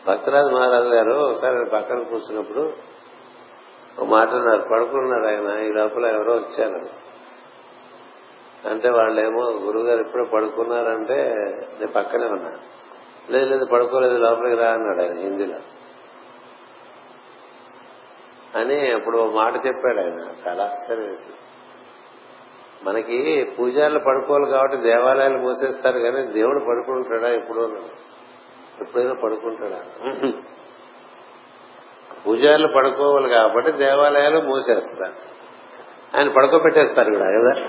[0.08, 2.74] భక్తరాజు మహారాజు గారు ఒకసారి ఆయన పక్కన కూర్చున్నప్పుడు
[4.00, 7.08] ఒక మాట అన్నారు పడుకున్నారు ఆయన ఈ లోపల ఎవరో వచ్చారు
[8.68, 11.18] అంటే వాళ్ళేమో గురుగారు ఎప్పుడో పడుకున్నారంటే
[11.80, 12.52] నేను పక్కనే ఉన్నా
[13.30, 15.60] లేదు లేదు పడుకోలేదు లోపలికి రా అన్నాడు ఆయన హిందీలో
[18.60, 21.38] అని అప్పుడు ఓ మాట చెప్పాడు ఆయన చాలా ఆశ్చర్యం వేసింది.
[22.84, 27.62] మనకి పూజారులు పడుకోవాలి కాబట్టి దేవాలయాలు మూసేస్తారు కానీ దేవుడు పడుకుంటాడా ఎప్పుడో?
[28.82, 29.80] ఎప్పుడైనా పడుకుంటాడా?
[32.28, 35.14] పూజారులు పడుకోవాలి కాబట్టి దేవాలయాలు మూసేస్తారు.
[36.18, 37.68] ఆయన పడుకోబెట్టేస్తారు కూడా కదా?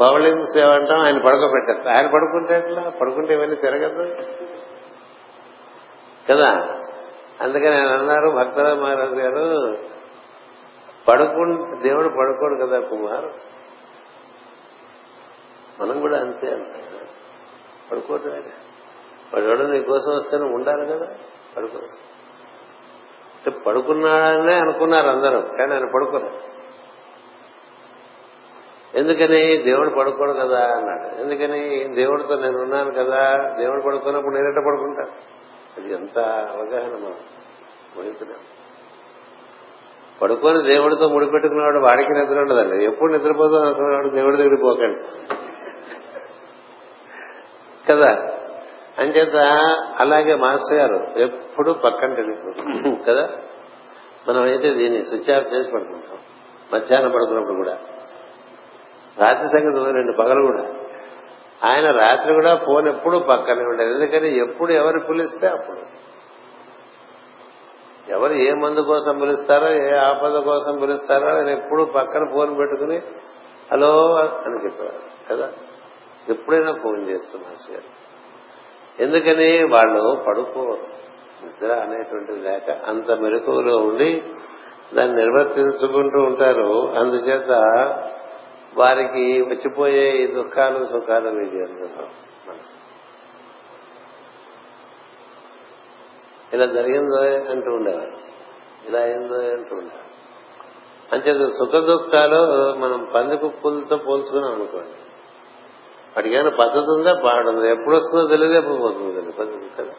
[0.00, 1.96] పౌర్ణమి సేవ అంటాం ఆయన పడుకోబెట్టేస్తారు.
[1.96, 2.90] ఆయన పడుకుంటే ఎట్లా?
[3.00, 4.16] పడుకుంటే ఇవన్నీ తిరగదు.
[6.32, 6.76] కదా?
[7.40, 9.76] అందుకని ఆయన అన్నారు భక్తరాజ మహారాజు గారు
[11.08, 13.28] పడుకు దేవుడు పడుకోడు కదా కుమార్?
[15.80, 16.80] మనం కూడా అంతే అంటారు.
[17.90, 18.40] పడుకోవటమే
[19.34, 21.06] వాడు ఎవడో నీకోసం వస్తేనే ఉండాలి కదా
[21.56, 21.98] పడుకోసం
[23.36, 26.38] అంటే పడుకున్నాడనే అనుకున్నారు అందరూ కానీ ఆయన పడుకోలేదు.
[28.94, 29.56] ఎందుకని?
[29.56, 31.20] దేవుడు పడుకోడు కదా అన్నాడు.
[31.20, 31.94] ఎందుకని?
[31.94, 35.40] దేవుడితో నేను ఉన్నాను కదా దేవుడు పడుకున్నప్పుడు నేనెట్ట పడుకుంటాను
[35.78, 37.14] అది ఎంత అవగాహన మనం
[37.98, 38.60] వహించలేము.
[40.22, 42.84] పడుకొని దేవుడితో ముడిపెట్టుకున్నవాడు వాడికి నిద్ర ఉండదండి.
[42.84, 45.26] ఎప్పుడు నిద్రపోతాం అనుకున్నవాడు దేవుడి దగ్గరికి పోకండి.
[47.90, 48.16] కదా?
[48.98, 49.36] అంచేత
[49.98, 52.12] అలాగే మాస్టర్ గారు ఎప్పుడు పక్కన
[53.08, 53.28] కదా?
[54.28, 56.18] మనం అయితే దీన్ని స్విచ్ ఆఫ్ చేసి పడుకుంటాం.
[56.74, 57.78] మధ్యాహ్నం పడుకున్నప్పుడు కూడా.
[59.18, 60.64] రాత్రి సంగతి వదిలేండి పగలు కూడా.
[61.68, 63.90] ఆయన రాత్రి కూడా ఫోన్ ఎప్పుడు పక్కనే ఉండేది.
[63.94, 64.38] ఎందుకని?
[64.38, 66.00] ఎప్పుడు ఎవరు పిలిస్తే అప్పుడు.
[68.10, 73.00] ఎవరు ఏ మందు కోసం పిలుస్తారో ఏ ఆపద కోసం పిలుస్తారో ఆయన ఎప్పుడు పక్కన ఫోన్ పెట్టుకుని
[73.72, 74.92] హలో అని చెప్పారు
[75.32, 75.48] కదా?
[76.28, 78.00] ఎప్పుడైనా ఫోన్ చేస్తాం మాస్టర్ గారు
[79.02, 81.00] ఎందుకని వాళ్ళు పడుకోరు
[81.44, 84.22] నిద్ర అనేటువంటిది లేక అంత మెరుకులో ఉండి
[84.94, 86.88] దాన్ని నిర్వర్తించుకుంటూ ఉంటారు.
[86.98, 87.50] అందుచేత
[88.76, 92.08] వారికి వచ్చిపోయే ఈ దుఃఖాలు సుఖాలు మీకు జరుగుతున్నాం
[92.48, 92.90] మనసు.
[96.52, 98.18] ఇలా జరిగిందో అంటూ ఉండేవారు.
[98.88, 100.10] ఇలా అయిందో అంటూ ఉండేవారు.
[101.12, 105.09] అంచేత సుఖ దుఃఖాలు మనం పంది కుప్పులతో పోల్చుకున్నాం అనుకోండి
[106.16, 107.14] వాటికి ఏమైనా పద్ధతి ఉందా?
[107.14, 107.68] పాడుందా?
[107.68, 109.92] ఎప్పుడు వస్తుందో తెలియదు ఎప్పుడు పోతుందో తెలియదు పద్ధతి కదా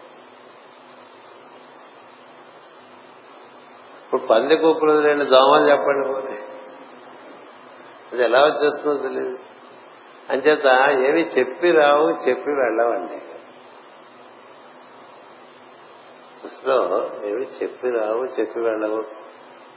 [4.06, 6.40] ఇప్పుడు పంది కుప్పలు లేని దోమలు చెప్పండి పోనీ.
[8.14, 9.38] అది ఎలా వచ్చేస్తుందో తెలియదు
[10.30, 10.66] అంచేత
[11.10, 13.22] ఏవి చెప్పి రావు చెప్పి వెళ్ళవండి.
[16.44, 19.04] దృష్టిలో ఏవి చెప్పి రావు చెప్పి వెళ్ళవు.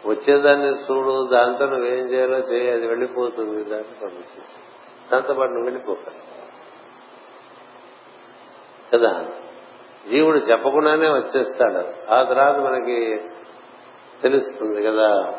[0.09, 3.64] వచ్చేదాన్ని చూడు దాంతో నువ్వేం చేయాలో చేయి అది వెళ్ళిపోతుంది.
[3.64, 4.73] దాన్ని పంపించేసి.
[5.12, 5.98] దాంతో పాటు నువ్వు వెళ్ళిపోక.
[8.94, 9.26] కదా?
[10.11, 12.12] జీవుడు చెప్పకుండానే వచ్చేస్తాడు.
[12.14, 13.20] ఆ తర్వాత మనకి
[14.22, 15.38] తెలుస్తుంది కదా?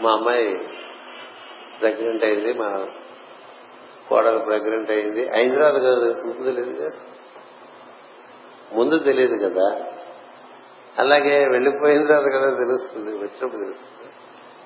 [0.00, 0.58] మా అమ్మాయి
[1.80, 2.86] ప్రెగ్నెంట్ అయింది మా
[4.08, 5.28] కోడలు ప్రెగ్నెంట్ అయింది.
[5.28, 7.00] అయిన తర్వాత కదా తెలుసు తెలియదు కదా?
[8.72, 9.84] ముందు తెలియదు కదా?
[10.98, 13.10] అలాగే వెళ్ళిపోయిన తర్వాత కదా తెలుస్తుంది.
[13.10, 14.12] వచ్చినప్పుడు తెలుస్తుంది.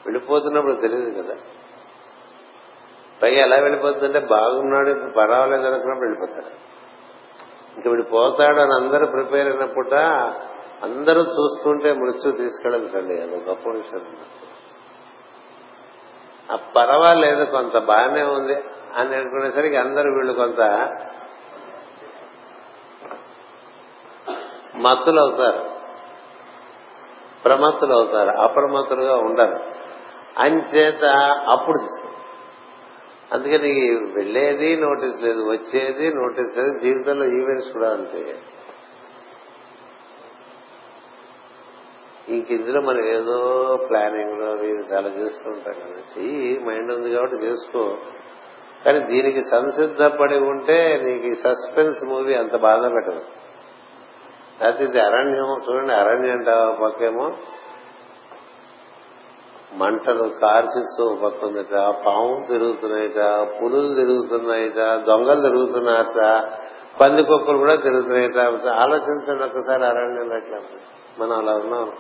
[0.07, 1.35] వెళ్ళిపోతున్నప్పుడు తెలియదు కదా?
[3.23, 6.67] పైగా ఎలా వెళ్ళిపోతుందంటే బాగున్నాడు ఇప్పుడు పర్వాలేదు అనుకున్నప్పుడు వెళ్ళిపోతాడు.
[7.77, 9.95] ఇంక వీడు పోతాడు అని అందరూ ప్రిపేర్ అయినప్పుట
[10.83, 14.17] అందరూ చూస్తుంటే మృత్యు తీసుకెళ్ళదండి అది గొప్ప విషయం.
[16.53, 18.55] ఆ పర్వాలేదు కొంత బాగానే ఉంది
[18.95, 20.61] అని అనుకునేసరికి అందరూ వీళ్ళు కొంత
[24.77, 25.71] మత్తులు అవుతారు
[27.45, 29.59] ప్రమత్తులు అవుతారు అప్రమత్తులుగా ఉండరు.
[30.39, 31.05] అంచేత
[31.49, 31.79] అప్పుడు
[33.33, 38.39] అందుకని వెళ్ళేది నోటీస్ లేదు వచ్చేది నోటీస్ లేదు జీవితంలో ఈవెంట్స్ కూడా అంతే.
[42.29, 43.39] ఇంక ఇందులో మనం ఏదో
[43.89, 46.03] ప్లానింగ్లో అవి చాలా చేస్తూ ఉంటాం కదా.
[46.19, 47.97] చెయ్యి మైండ్ ఉంది కాబట్టి చేసుకో.
[48.85, 53.23] కానీ దీనికి సంసిద్ధపడి ఉంటే నీకు ఈ సస్పెన్స్ మూవీ అంత బాధ పెట్టదు.
[54.63, 56.53] లేకపోతే ఇది అరణ్యం చూడండి అరణ్యం అంటే
[56.83, 57.37] పక్కేమో?
[59.77, 61.47] మంటలు కార్చిస్తూ పక్క
[62.07, 66.49] పాము తిరుగుతున్నాయిట పులులు తిరుగుతున్నాయిట దొంగలు తిరుగుతున్నాయట
[67.01, 68.39] పంది కుక్కలు కూడా తిరుగుతున్నాయిట.
[68.69, 70.59] ఆలోచించండి ఒక్కసారి అరణ్యం ఎట్లా
[71.19, 71.93] మనం అలా ఉన్నాం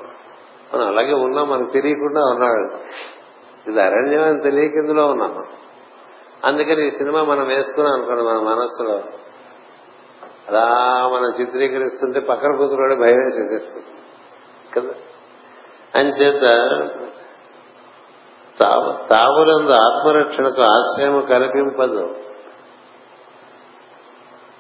[0.74, 2.79] మనం అలాగే ఉన్నాం మనకు తెలియకుండా ఉన్నాడు
[3.70, 5.45] ఇది అరణ్యం అని తెలియక ఇందులో ఉన్నాం
[6.45, 9.03] అందుకని ఈ సినిమా మనం వేసుకున్నాం అనుకోండి మన మనస్సులో.
[10.49, 10.64] అలా
[11.12, 13.87] మనం చిత్రీకరిస్తుంటే పక్కన కూతురు భయం వేసేసేసుకుంది
[14.74, 14.95] కదా?
[15.95, 16.43] అంచేత
[18.61, 22.17] తావు తావులందు ఆత్మరక్షణకు ఆశ్రయము కల్పింపదు.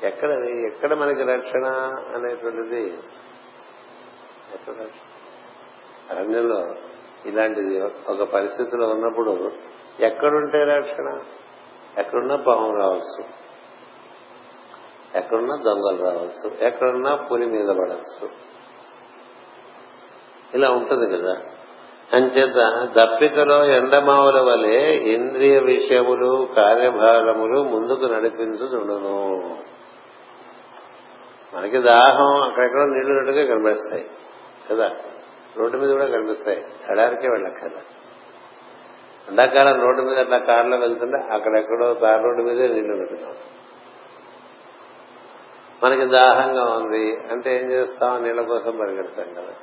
[0.02, 1.66] ఎక్కడ ఎక్కడ మనకి రక్షణ
[2.14, 2.86] అనేటువంటిది?
[4.54, 4.74] ఎక్కడ
[6.10, 6.74] అరణ్యంలో
[7.26, 9.50] ఇలాంటిది ఒక పరిస్థితిలో ఉన్నప్పుడు
[10.00, 11.20] ఎక్కడుంటే రక్షణ?
[11.98, 13.24] ఎక్కడున్నా పాము రావచ్చు.
[15.14, 16.66] ఎక్కడున్నా దొంగలు రావచ్చు.
[16.66, 18.28] ఎక్కడున్నా పులి మీద పడవచ్చు.
[20.54, 21.55] ఇలా ఉంటుంది కదా?
[22.12, 29.56] అంచేత దప్పికలో ఎండమావుల వలె ఇంద్రియ విషయములు కార్యభారములు ముందుకు నడిపించుతుండను
[31.54, 34.10] మనకి దాహం అక్కడెక్కడ నీళ్ళు నట్టుగా కనిపిస్తాయి
[34.70, 34.90] కదా?
[35.56, 36.64] రోడ్డు మీద కూడా కనిపిస్తాయి.
[36.90, 37.80] ఎడారికే వెళ్ళక్కర్లా.
[39.28, 43.34] ఎండాకాలం రోడ్డు మీద అట్లా కారులో వెళ్తుంటే అక్కడెక్కడో తార్ రోడ్డు మీదే నీళ్ళు పెట్టున్నాం
[45.84, 48.24] మనకి దాహంగా ఉంది అంటే ఏం చేస్తాం?
[48.24, 49.54] నీళ్ళ కోసం పరిగెడతాం కదా.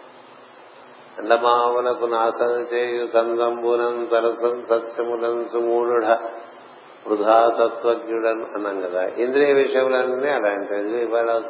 [1.19, 6.05] ఎండమావులకు నాశనం చేయు సంగంబునం తరసం సత్యములం సుమూఢ
[7.07, 9.03] వృధా తత్వజ్ఞుడు అన్నాం కదా.
[9.03, 11.41] ఇంద్రియ విషయంలోనే అలాంటిది ఇవాళ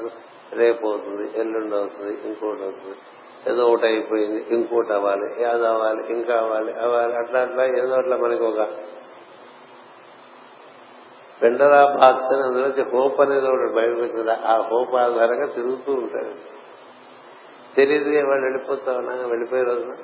[0.53, 2.97] రేపు అవుతుంది ఎల్లుండి అవుతుంది ఇంకోటి అవుతుంది.
[3.49, 8.43] ఏదో ఒకటి అయిపోయింది ఇంకోటి అవ్వాలి అది అవ్వాలి ఇంకా అవ్వాలి అవ్వాలి అట్లా అట్లా ఏదో అట్లా మనకి
[8.43, 8.67] ఒక
[11.41, 16.62] పెండరా బాక్స్ అని అందులో హోప్ అనేది ఒకటి బయటకు ఆ హోప్ ఆధారంగా తిరుగుతూ ఉంటాడు
[17.75, 19.95] తెలియదు వాళ్ళు వెళ్ళిపోతా ఉన్నాగా వెళ్ళిపోయే రోజున?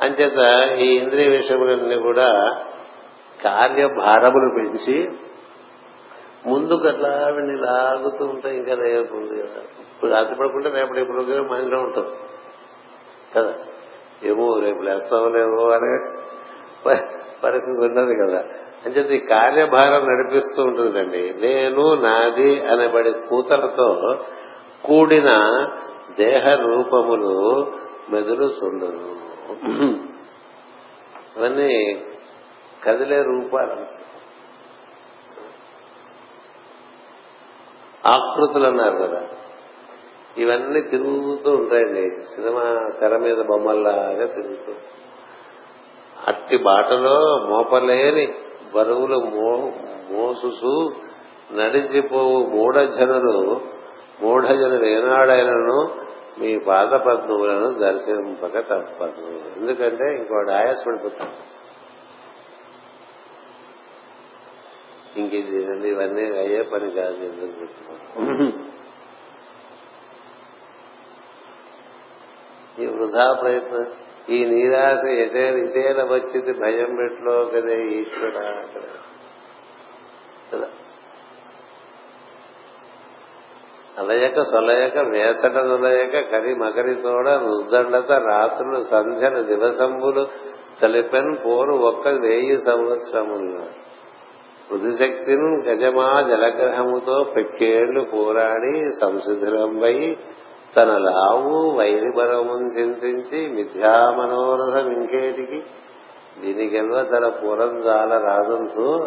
[0.00, 2.62] అంచేత ఈ ఇంద్రియ విషయములన్నీ కూడా
[3.44, 5.10] కార్యభారములు పెంచి
[6.46, 9.60] ముందుకు అట్లా వెళ్ళి లాగుతూ ఉంటాయి ఇంకా రేపు కదా.
[9.80, 12.08] ఇప్పుడు రాత్రి పడుకుంటే రేపటి ఇప్పుడు మైండ్లో ఉంటుంది.
[13.36, 13.54] కదా?
[14.22, 16.20] ఏమో రేపు లేస్తామో లేవో అనే
[17.44, 18.44] పరిస్థితి ఉన్నది కదా.
[18.86, 21.34] అంచేత ఈ కార్యభారం నడిపిస్తూ ఉంటుందండి.
[21.40, 24.18] నేను నాది అనేబడి కూతలతో
[24.84, 25.28] కూడిన
[26.18, 27.66] దేహ రూపములు
[28.10, 29.16] మెదులుతుండదు
[31.36, 32.06] అవన్నీ ఇవన్నీ
[32.84, 34.04] కదిలే రూపాలు.
[38.08, 39.22] ఆకృతులు అన్నారు కదా.
[40.38, 42.22] ఇవన్నీ తిరుగుతూ ఉంటాయండి.
[42.24, 44.72] సినిమా తెర మీద బొమ్మల్లాగా తిరుగుతూ.
[46.26, 48.34] అట్టి బాటలో మోపలేని
[48.74, 49.72] బరువులు మో
[50.10, 50.92] మోసుసు
[51.52, 53.60] నడిచిపోవు మూఢజనులు
[54.22, 55.78] మూఢజనులు ఏనాడైనను
[56.38, 59.24] మీ పాద పద్మములను దర్శింపక తప్పదు.
[59.56, 61.34] ఎందుకంటే ఇంకోటి ఆయాసపడిపోతాడు
[65.16, 65.58] ఇంక ఇది
[65.88, 67.66] ఇవన్నీ అయ్యే పని కాదు ఎందుకు
[72.78, 73.84] ఈ వృధా ప్రయత్నం
[74.28, 78.36] ఈ నీరాశ ఎదే ఇదేల వచ్చింది భయం పెట్లో కదే ఈశ్వర?
[80.50, 80.68] కదా
[83.98, 90.26] అలయక సొలయక వేసట దొలయక కరి మకరి తోడ రుద్దండత రాత్రులు సంధ్యలు దివసంబులు
[90.80, 93.64] సలిపెన్ పోరు ఒక్క వేయి సంవత్సరములు.
[94.70, 100.16] బుద్ధిశక్తిని గజమా జలగ్రహముతో పెక్కేళ్ళు పోరాడి సంసిద్ధులంబై
[100.76, 105.62] తన లావు వైరి బలమును చింతించి మిథ్యా మనోరథం ఇంకేటికి.
[106.40, 109.06] దీనికెల్వ తన పురంజాల రాజంసు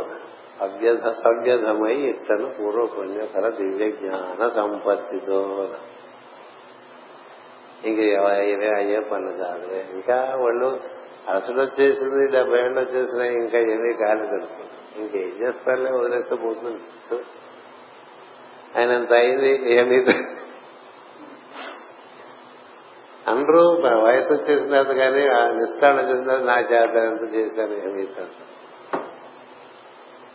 [0.61, 5.69] అవ్యధ సవ్యధమై ఇట్టను పూర్వ పుణ్యఫల దివ్య జ్ఞాన సంపత్తితో.
[7.83, 10.79] ఇంక ఇవే అయ్యే పనులు కాదు ఇంకా వాళ్ళు
[11.29, 14.47] అసలు వచ్చేసింది డెబ్బై ఏళ్ళు వచ్చేసినాయి ఇంకా ఏమీ కాలేదు
[14.99, 16.81] ఇంకేం చేస్తారులే వదిలేస్తే పోతుంది
[18.75, 19.97] ఆయనంత అయింది ఏమీ
[23.27, 23.61] అందరూ
[24.03, 28.07] వయసు వచ్చేసిన తర్వాత కానీ ఆ చేసిన తర్వాత నా చేత ఎంత చేశాను ఏమీ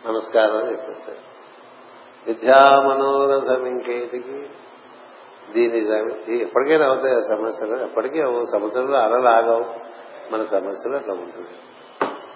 [0.09, 1.19] నమస్కారం అని చెప్పేస్తారు.
[2.27, 4.47] విద్యా మనోరథం ఇంకేటికి
[5.53, 7.83] దీని ఎప్పటికైనా అవుతాయి ఆ సమస్యలు.
[7.83, 9.65] ఎప్పటికీ అవు సముద్రంలో అలలాగవు
[10.33, 11.49] మన సమస్యలు అట్లా ఉంటుంది.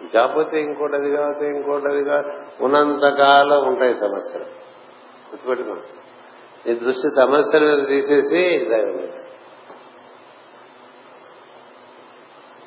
[0.09, 2.33] కాకపోతే ఇంకోటి అది కాకపోతే ఇంకోటి అది కాదు
[2.65, 4.45] ఉన్నంతకాలం ఉంటాయి సమస్యలు.
[5.31, 5.87] గుర్తుపెట్టుకోండి.
[6.73, 9.09] ఈ దృష్టి సమస్యల మీద తీసేసి దైవం మీద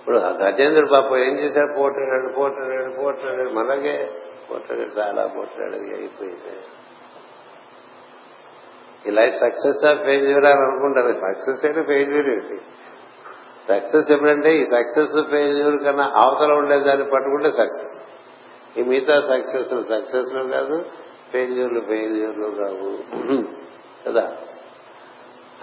[0.10, 1.74] ఇప్పుడు గజేంద్రుడు పాప ఏం చేశాడు?
[1.78, 4.12] పోటాడాడు పోటాడాడు పోటాడాడు మనగే
[4.52, 6.58] పోటాడాడు చాలా పోటాడాడు అయిపోయింది.
[9.08, 11.14] ఈ లైఫ్ సక్సెస్ ఆ ఫెయిల్యూర్ అని అనుకుంటారు.
[11.14, 12.62] సక్సెస్ అయితే ఫెయిల్యూర్ ఏంటి?
[13.70, 18.02] సక్సెస్ ఎప్పుడంటే ఈ సక్సెస్ ఫెయిల్యూర్ కన్నా అవతల ఉండేదాన్ని పట్టుకుంటే సక్సెస్.
[18.80, 20.86] ఈ మిగతా సక్సెస్ సక్సెస్లు కాదు
[21.32, 22.98] ఫెయిల్యూర్లు ఫెయిల్యూర్లు కావు.
[24.08, 24.38] కదా?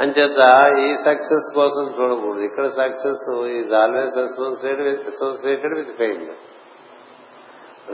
[0.01, 0.41] అంచేత
[0.79, 2.41] ఈ సక్సెస్ కోసం చూడకూడదు.
[2.41, 6.43] ఇక్కడ success is always associated associated with failure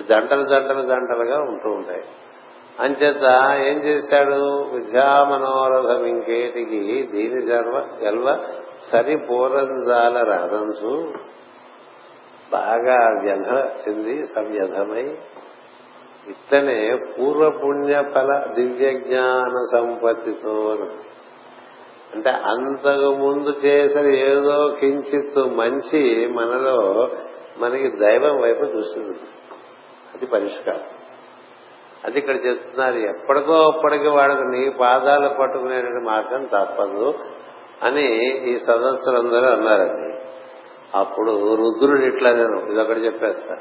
[0.08, 2.04] జంటలు జంటలు జంటలుగా ఉంటూ ఉంటాయి.
[2.80, 3.24] అంచేత
[3.66, 4.62] ఏం చేశాడు?
[4.74, 8.38] విద్యా మనోరథం ఇంకేటికి దీని జర్వ గెల్వ
[8.92, 11.12] సరి పూరంజాల రాధంసు
[12.52, 13.50] బాగా వ్యధ
[13.82, 15.16] చెంది సంవ్యధమై.
[16.28, 20.76] ఇట్లనే పూర్వపుణ్య ఫల దివ్య జ్ఞాన సంపత్తితో
[22.14, 27.08] అంటే అంతకు ముందు చేసిన ఏదో కించిత్ మంచి మనలో
[27.58, 29.00] మనకి దైవం వైపు దృష్టి
[30.14, 30.80] అది పరిష్కారం.
[32.04, 37.14] అది ఇక్కడ చెప్తున్నారు ఎప్పటికో అప్పటికి వాడికి నీ పాదాలు పట్టుకునేటువంటి మార్గం తప్పదు
[37.82, 38.04] అని
[38.50, 40.18] ఈ సదస్సులందరూ అన్నారండి.
[40.94, 43.56] అప్పుడు రుద్రుడు ఇట్లా నేను ఇదొకటి చెప్పేస్తా.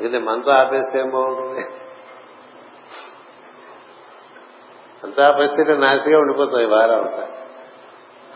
[0.00, 1.66] ఇది మనతో ఆపేస్తే ఏం బాగుంటుంది
[5.04, 7.28] అంతా ఆపేస్తే నాసిగా ఉండిపోతాయి వారం అంతా.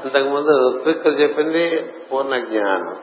[0.02, 2.96] అంతకుముందు ఋత్విక్కులు చెప్పింది పూర్ణ జ్ఞానం.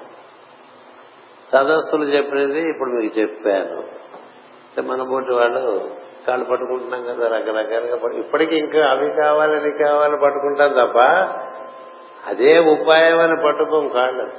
[1.52, 4.00] సదస్సులు చెప్పినది ఇప్పుడు మీకు చెప్పాను.
[4.82, 5.92] మన పోటీ వాళ్ళు
[6.28, 10.98] కాళ్ళు పట్టుకుంటున్నాం కదా రకరకాలుగా పట్టు- ఇప్పటికీ ఇంకా అవి కావాలి అవి కావాలి పట్టుకుంటాం తప్ప
[12.28, 14.32] అదే ఉపాయం అని పట్టుకోం కాళ్ళు.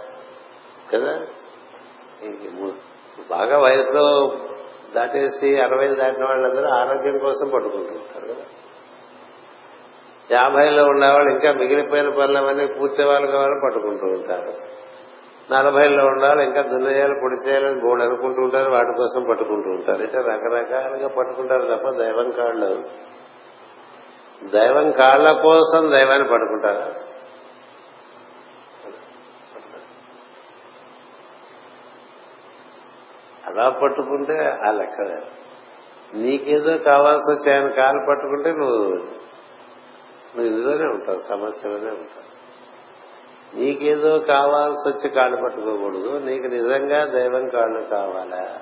[0.95, 1.27] కదా?
[3.31, 4.33] బాగా వయసులో
[4.95, 8.43] దాటేసి అరవై దాటిన వాళ్ళందరూ ఆరోగ్యం కోసం పట్టుకుంటుంటారు కదా.
[10.31, 14.53] యాభైలో ఉండేవాళ్ళు ఇంకా మిగిలిపోయిన పనులవన్నీ పూర్తి వాళ్ళు కావాలని పట్టుకుంటూ ఉంటారు.
[15.53, 20.03] నలభైలో ఉండాలి ఇంకా దున్నయాలు పొడి చేయాలని బోర్డు అనుకుంటూ ఉంటారు వాటి కోసం పట్టుకుంటూ ఉంటారు.
[20.03, 22.71] ఇట్లా రకరకాలుగా పట్టుకుంటారు తప్ప దైవం కాళ్ళు
[24.51, 26.87] దైవం కాళ్ళ కోసం దైవాన్ని పట్టుకుంటారా?
[33.47, 35.29] అలా పట్టుకుంటే ఆ లెక్కలేదు
[36.15, 38.99] నీకేదో కావాల్సి వచ్చి ఆయన కాలు పట్టుకుంటే నువ్వు
[40.37, 42.31] నువ్వు ఇందులోనే ఉంటావు సమస్యలోనే ఉంటావు.
[43.57, 48.61] నీకేదో కావాల్సి వచ్చి కాళ్ళు పట్టుకోకూడదు నీకు నిజంగా దైవం కాళ్ళు కావాలా?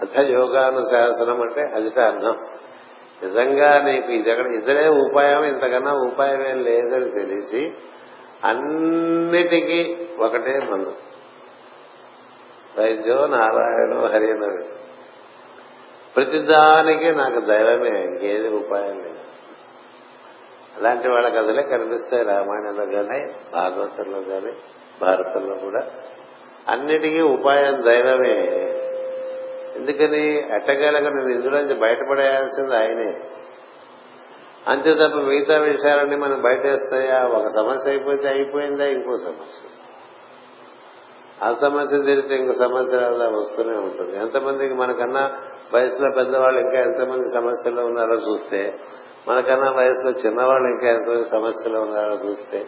[0.00, 2.34] అర్థ యోగానుశాసనం అంటే అదిట అర్థం
[3.22, 7.72] నిజంగా నీకు ఇదక్కడ ఇద్దరే ఉపాయం ఇంతకన్నా ఉపాయం ఏం లేదని తెలిసి
[8.44, 10.94] అన్నిటికీ ఒకటే మందు.
[12.78, 14.64] వైద్యో నారాయణ హరినవి
[16.16, 19.20] ప్రతిదానికి నాకు దైవమే ఇంకేది ఉపాయం లేదు.
[20.78, 22.24] అలాంటి వాళ్ళ కథలే కనిపిస్తాయి.
[22.24, 24.52] రామాయణంలో కానీ భాగవతంలో కానీ
[25.02, 25.86] భారతంలో కూడా.
[26.68, 28.66] అన్నిటికీ ఉపాయం దైవమే.
[29.76, 30.54] ఎందుకని?
[30.54, 33.20] ఎట్టగలగ నేను ఇందులోంచి బయటపడేయాల్సింది ఆయనే.
[34.68, 37.26] అంతే తప్ప మిగతా విషయాలన్నీ మనం బయటేస్తాయా?
[37.26, 38.86] ఒక సమస్య అయిపోతే అయిపోయిందా?
[38.86, 39.68] ఇంకో సమస్య.
[41.42, 44.16] ఆ సమస్య తిరిగితే ఇంకో సమస్య అలా వస్తూనే ఉంటుంది.
[44.16, 45.40] ఎంతమందికి మనకన్నా
[45.74, 48.78] వయసులో పెద్దవాళ్ళు ఇంకా ఎంతమంది సమస్యల్లో ఉన్నారో చూస్తే
[49.28, 52.66] మనకన్నా వయసులో చిన్నవాళ్ళు ఇంకా ఎంతో సమస్యలు ఉన్నారో చూస్తే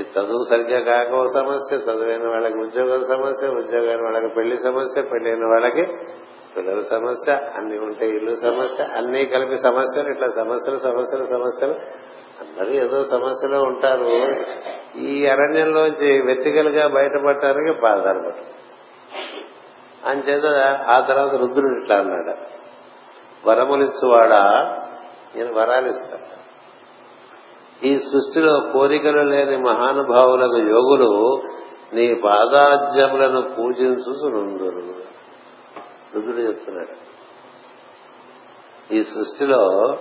[0.00, 5.86] చదువు సరిగ్గా కాక ఓ సమస్య చదువైన వాళ్ళకి ఉద్యోగం సమస్య ఉద్యోగం వాళ్ళకి పెళ్ళి సమస్య పెళ్ళైన వాళ్ళకి
[6.56, 11.74] పిల్లల సమస్య అన్ని ఉంటే ఇల్లు సమస్య అన్ని కలిపి సమస్యలు ఇట్లా సమస్యలు సమస్యలు సమస్యలు.
[12.42, 14.08] అందరూ ఏదో సమస్యలో ఉంటారు.
[14.98, 18.42] ఈ అరణ్యంలోంచి వెతికలుగా బయటపడటానికి బాధలు పట్టు
[20.08, 20.44] అంచేత
[20.88, 22.61] ఆ తర్వాత రుద్రుడు ఇట్లా అన్నాడు.
[23.46, 24.42] వరములిచ్చువాడా?
[25.34, 26.42] నేను వరాలు ఇస్తాడు
[27.86, 31.42] ఈ సృష్టిలో కోరికలు లేని మహానుభావులకు యోగులు
[31.92, 34.94] నీ పాదాజ్యములను పూజించునుందురు
[36.14, 37.12] రుద్రుడు చెప్తున్నాడు.
[38.94, 39.96] ఈ సృష్టిలో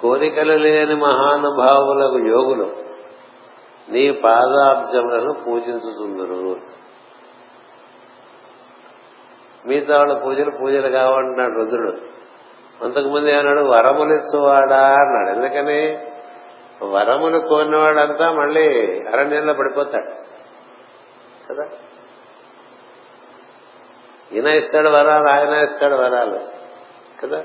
[0.00, 2.70] కోరికలు లేని మహానుభావులకు యోగులు
[3.88, 6.77] నీ పాదాబ్జములను పూజించుతుందరు
[9.66, 12.18] మిగతా వాళ్ళ పూజలు పూజలు కావంటున్నాడు రుద్రుడు.
[12.84, 15.36] అంతకుముందు ఏమన్నాడు వరములిచ్చువాడా అన్నాడు.
[15.36, 16.08] ఎందుకని?
[16.84, 20.10] వరములు కోరినవాడంతా మళ్ళీ అరణ్యంలో పడిపోతాడు.
[21.50, 21.68] కదా?
[24.32, 26.40] ఈయన ఇస్తాడు వరాలు ఆయన ఇస్తాడు వరాలు.
[27.22, 27.44] కదా?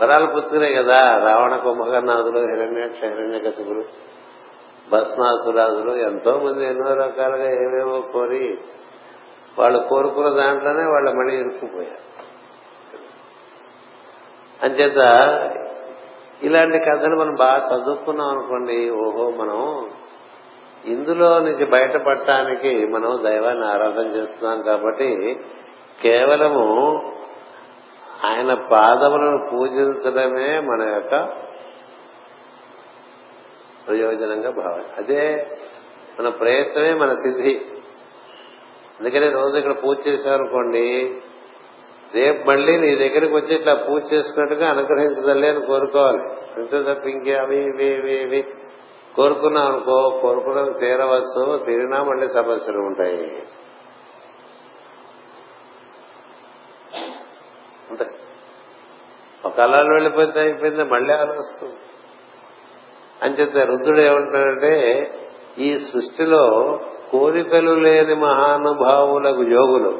[0.00, 1.18] వరాలు పుచ్చుకునే కదా?
[1.18, 3.84] రావణ కుంభకర్ణాథులు హిరణ్యక్ష హిరణ్య కసుకులు
[4.92, 8.58] భస్మాసురాదులు ఎంతో మంది ఎన్నో రకాలుగా ఏవేవో కోరి
[9.58, 12.08] వాళ్ళు కోరుకున్న దాంట్లోనే వాళ్ళు మళ్ళీ ఇరుక్కుపోయారు.
[14.62, 14.96] అంచేత
[16.42, 19.90] ఇలాంటి కథలు మనం బాగా చదువుకున్నాం అనుకోండి ఓహో మనం
[20.84, 25.36] ఇందులో నుంచి బయటపడటానికి మనం దైవాన్ని ఆరాధన చేస్తున్నాం కాబట్టి
[26.02, 26.92] కేవలము
[28.24, 31.24] ఆయన పాదములను పూజించడమే మన యొక్క
[33.86, 34.84] ప్రయోజనంగా భావం.
[34.98, 35.46] అదే
[36.20, 37.60] మన ప్రయత్నమే మన సిద్ధి.
[39.00, 41.14] అందుకని రోజు ఇక్కడ పూజ చేశారనుకోండి
[42.14, 46.22] రేపు మళ్ళీ నీ దగ్గరికి వచ్చి ఇట్లా పూజ చేసుకున్నట్టుగా అనుగ్రహించదల్లే అని కోరుకోవాలి.
[46.56, 48.44] అంతే తప్ప ఇంకే అవి ఇవి ఇవి ఇవి.
[49.16, 53.42] కోరుకున్నాం అనుకో కోరుకున్నది తీరవచ్చు తీరినా మళ్ళీ సమస్యలు ఉంటాయి.
[59.44, 61.74] ఒక అలాలు వెళ్ళిపోతే అయిపోయింది మళ్ళీ ఆలోచిస్తుంది
[63.22, 64.72] అంచేత రుద్రుడు ఏమంటాడంటే
[65.58, 66.44] ఈ సృష్టిలో
[67.10, 69.92] కోరికలు లేని మహానుభావులకు యోగులు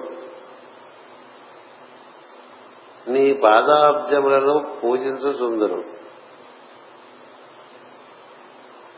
[3.06, 5.78] నీ పాదాబ్జములను పూజించుచుందురు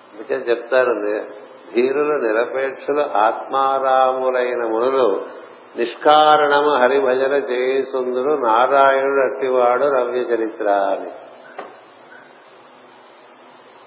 [0.06, 0.94] అందుకే చెప్తారు
[1.74, 5.06] ధీరులు నిరపేక్షలు ఆత్మారాములైన మునులు
[5.76, 11.10] నిష్కారణము హరిభజన చేయుసుందురు నారాయణుడు అట్టివాడు రవ్య చరిత్ర అని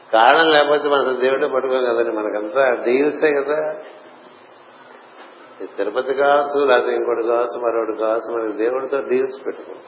[0.09, 3.59] కారణం లేకపోతే మన దేవుడే పట్టుకోం కదండి మనకంతా డీల్సే కదా.
[5.59, 9.83] తిరుపతి కావచ్చు లేకపోతే ఇంకోటి కావచ్చు మరొకటి కావచ్చు మనకి దేవుడితో డీల్స్ పెట్టుకుంటాం.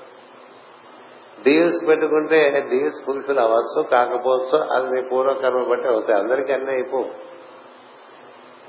[1.43, 6.20] డీల్స్ పెట్టుకుంటే డీల్స్ ఫుల్ఫిల్ అవ్వచ్చు కాకపోవచ్చు అది నీ పూర్వకర్మ బట్టి అవుతాయి.
[6.20, 7.36] అందరికీ అన్నీ అయిపోవు.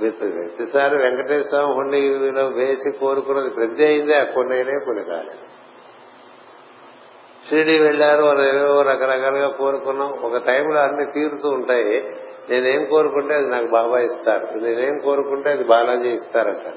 [0.03, 5.55] మీరు ప్రతిసారి వెంకటేశ్వర హుండీలో వేసి కోరుకున్నది ప్రతి అయిందే కొన్ని అయినాయి కొన్ని కాలేదు.
[7.51, 10.12] షిరిడి వెళ్ళారు వాళ్ళు ఏవేవో రకరకాలుగా కోరుకున్నాం.
[10.22, 12.14] ఒక టైంలో అన్ని తీరుతూ ఉంటాయి.
[12.51, 14.59] నేనేం కోరుకుంటే అది నాకు బాబా ఇస్తారు.
[14.59, 16.74] నేనేం కోరుకుంటే అది బాలాజీ ఇస్తారట.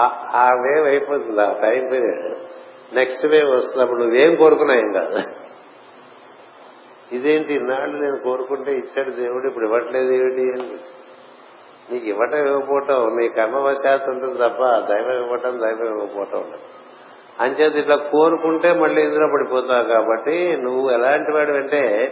[0.00, 2.36] ఆ- ఆ వేవ్ అయిపోతుంది ఆ టైం పీరియడ్
[2.94, 5.18] నెక్స్ట్ వేవ్ వస్తున్నప్పుడు నువ్వేం కోరుకున్నా ఏం కాదు.
[7.12, 10.76] ఇదేంటి ఇన్నాళ్ళు నేను కోరుకుంటే ఇచ్చాడు దేవుడు ఇప్పుడు ఇవ్వట్లేదు ఏమిటి అని
[11.92, 16.85] నీకు ఇవ్వటం ఇవ్వకపోవటం నీ కర్మవశాత్తు ఉంటుంది తప్ప దైవం ఇవ్వటం దైవం ఇవ్వకపోవటం ఉండదు.
[17.40, 22.10] అంచేత ఇట్లా కోరుకుంటే మళ్ళీ ఇందులో పడిపోతావు కాబట్టి నువ్వు ఎలాంటి వాడు అంటే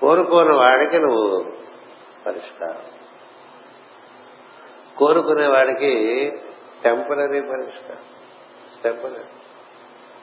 [0.00, 1.44] కోరుకోని వాడికి నువ్వు
[2.26, 2.82] పరిష్కారం.
[4.98, 5.92] కోరుకునే వాడికి
[6.84, 8.02] టెంపరీ పరిష్కారం.
[8.84, 9.22] టెంపరీ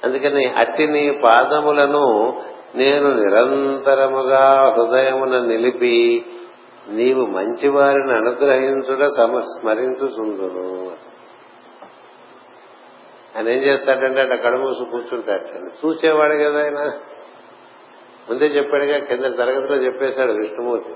[0.03, 2.43] అందుకని అట్టి నీ పాదములను
[2.75, 6.25] నేను నిరంతరముగా హృదయమున నిలిపి
[6.89, 10.91] నీవు మంచివారిని అనుగ్రహించుట సమస్మరించుచుందును.
[13.37, 15.87] ఆయన ఏం చేస్తాడంటే అట్లా కడుమూసు కూర్చుంటాడు.
[15.87, 16.91] చూసేవాడు కదా ఆయన.
[18.29, 20.95] ముందే చెప్పాడుగా కింద తరగతిలో చెప్పేశాడు విష్ణుమూర్తి.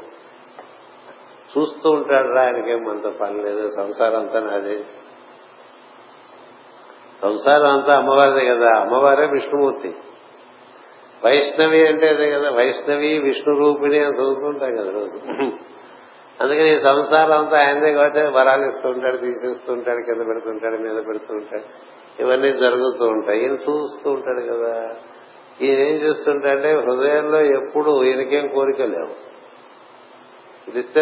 [1.58, 4.84] చూస్తూ ఉంటాడు రా ఆయనకేం అంత పని లేదు సంసారం అంతా నాదే.
[7.22, 9.96] సంసారం అంతా అమ్మవారిదే కదా అమ్మవారే విష్ణుమూర్తి.
[11.26, 15.20] వైష్ణవి అంటే అదే కదా వైష్ణవి విష్ణు రూపిణి అని చదువుతుంటాం కదా రోజు.
[16.42, 23.06] అందుకని ఈ సంసారం అంతా ఆయనదే కాబట్టి వరాలు ఇస్తుంటాడు తీసేస్తుంటాడు కింద పెడుతుంటాడు మీద పెడుతుంటాడు ఇవన్నీ జరుగుతూ
[23.06, 23.42] ఉంటాయి.
[23.42, 24.90] ఈయన చూస్తూ ఉంటాడు కదా.
[25.62, 29.32] ఈయన ఏం చేస్తుంటాడంటే హృదయంలో ఎప్పుడు ఈయనకేం కోరిక లేవు.
[30.68, 31.02] పిలిస్తే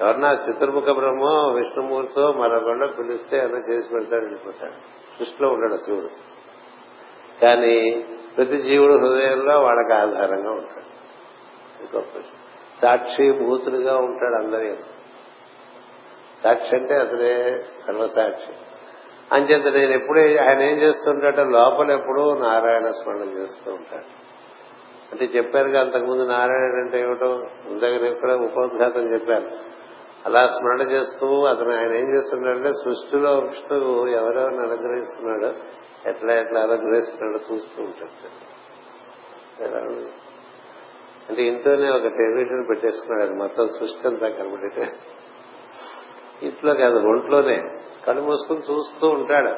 [0.00, 4.72] ఎవరన్నా చిత్రముఖ బ్రహ్మ విష్ణుమూర్తితో మరొకళ్ళు పిలిస్తే అలా చేసి పెడతాడు వెళ్ళిపోతాడు
[5.18, 6.08] సృష్టిలో ఉంటాడు శివుడు.
[7.42, 8.06] కానీ
[8.36, 10.94] ప్రతి జీవుడు హృదయంలో వాళ్ళకి ఆధారంగా ఉంటాడు.
[11.96, 12.18] గొప్ప
[12.82, 14.76] సాక్షిభూతులుగా సాక్షి భూతులుగా ఉంటాడు అందరి.
[16.44, 17.56] సాక్షి అంటే అతడే
[17.86, 18.52] సర్వసాక్షి.
[19.34, 24.34] అంచేత నేను ఎప్పుడే ఆయన ఏం చేస్తుంటాడో లోపల ఎప్పుడూ నారాయణ స్మరణ చేస్తూ ఉంటాడు.
[25.12, 29.74] అంటే చెప్పారుగా అంతకుముందు నారాయణ అంటే ఏమిటో ఇందాక కూడా ఉపోద్ఘాతం చెప్పాను
[30.26, 35.54] అలా స్మరణ చేస్తూ అతను ఆయన ఏం చేస్తున్నాడంటే సృష్టిలో విష్ణువు ఎవరెవరిని అనుగ్రహిస్తున్నాడో
[36.10, 38.34] ఎట్లా ఎట్లా అనుగ్రహిస్తున్నాడో చూస్తూ ఉంటాడు.
[41.28, 43.30] అంటే ఇంట్లోనే ఒక టెలివిజన్ పెట్టేసుకున్నాడు.
[43.30, 44.88] మొత్తం సృష్టి అంతా కనబడేట
[46.42, 47.62] ఇంట్లో కాదు ఒంట్లోనే.
[48.06, 49.54] కళ్ళు మూసుకుని చూస్తూ ఉంటాడు.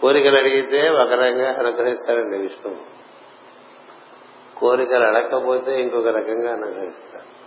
[0.00, 2.94] కోరికలు అడిగితే ఒక రకంగా అనుగ్రహిస్తాడండి విష్ణువు.
[4.60, 7.44] కోరికలు అడగకపోతే ఇంకొక రకంగా అనుగ్రహిస్తాడు.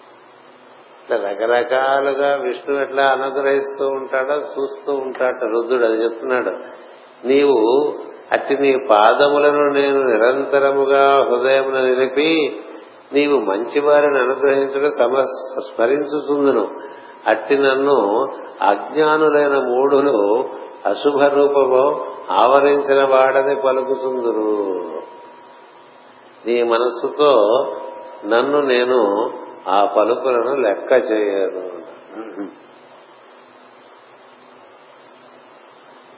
[1.04, 5.36] ఇట్లా రకరకాలుగా విష్ణు ఎట్లా అనుగ్రహిస్తూ ఉంటాడో చూస్తూ ఉంటాడ.
[5.44, 6.50] రుద్రుడు అది చెప్తున్నాడు.
[7.28, 7.94] నీవు
[8.32, 12.62] అట్టి నీ పాదములను నేను నిరంతరముగా హృదయమున నిలిపి
[13.14, 15.22] నీవు మంచివారిని అనుగ్రహించడం సమ
[15.60, 16.68] స్మరించుచుందును.
[17.28, 18.28] అట్టి నన్ను
[18.62, 20.50] అజ్ఞానులైన మూడులు
[20.86, 24.74] అశుభ రూపము ఆవరించిన వాడని పలుకుతుందురు.
[26.46, 27.64] నీ మనస్సుతో
[28.26, 29.32] నన్ను నేను
[29.68, 31.78] ఆ పలుకులను లెక్క చేయను.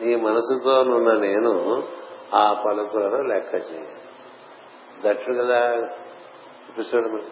[0.03, 1.83] నీ మనసుతో నున్న నేను
[2.33, 4.09] ఆ పలుకులను లెక్క చేయను.
[5.07, 5.75] దక్షుడు కదా?
[6.69, 7.23] చూపిస్తాడు మరి.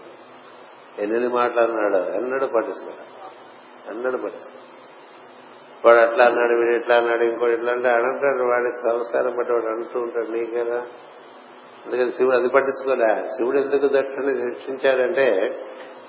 [1.03, 3.16] ఎన్ని మాట్లాడినాడు ఎన్నడూ పట్టిస్తున్నాడు
[3.89, 4.31] అన్నాడు మరి.
[5.85, 9.99] వాడు అట్లా అన్నాడు వీడు ఇట్లా అన్నాడు ఇంకోటి ఇట్లా అంటే అనంటాడు వాడి సంసారం బట్టి వాడు అంటూ
[9.99, 10.87] ఉంటాడు నీకేనా
[11.85, 13.23] అందుకని శివుడు అది పట్టించుకోలే.
[13.23, 15.57] శివుడు ఎందుకు దక్షిణ శిక్షించాడంటే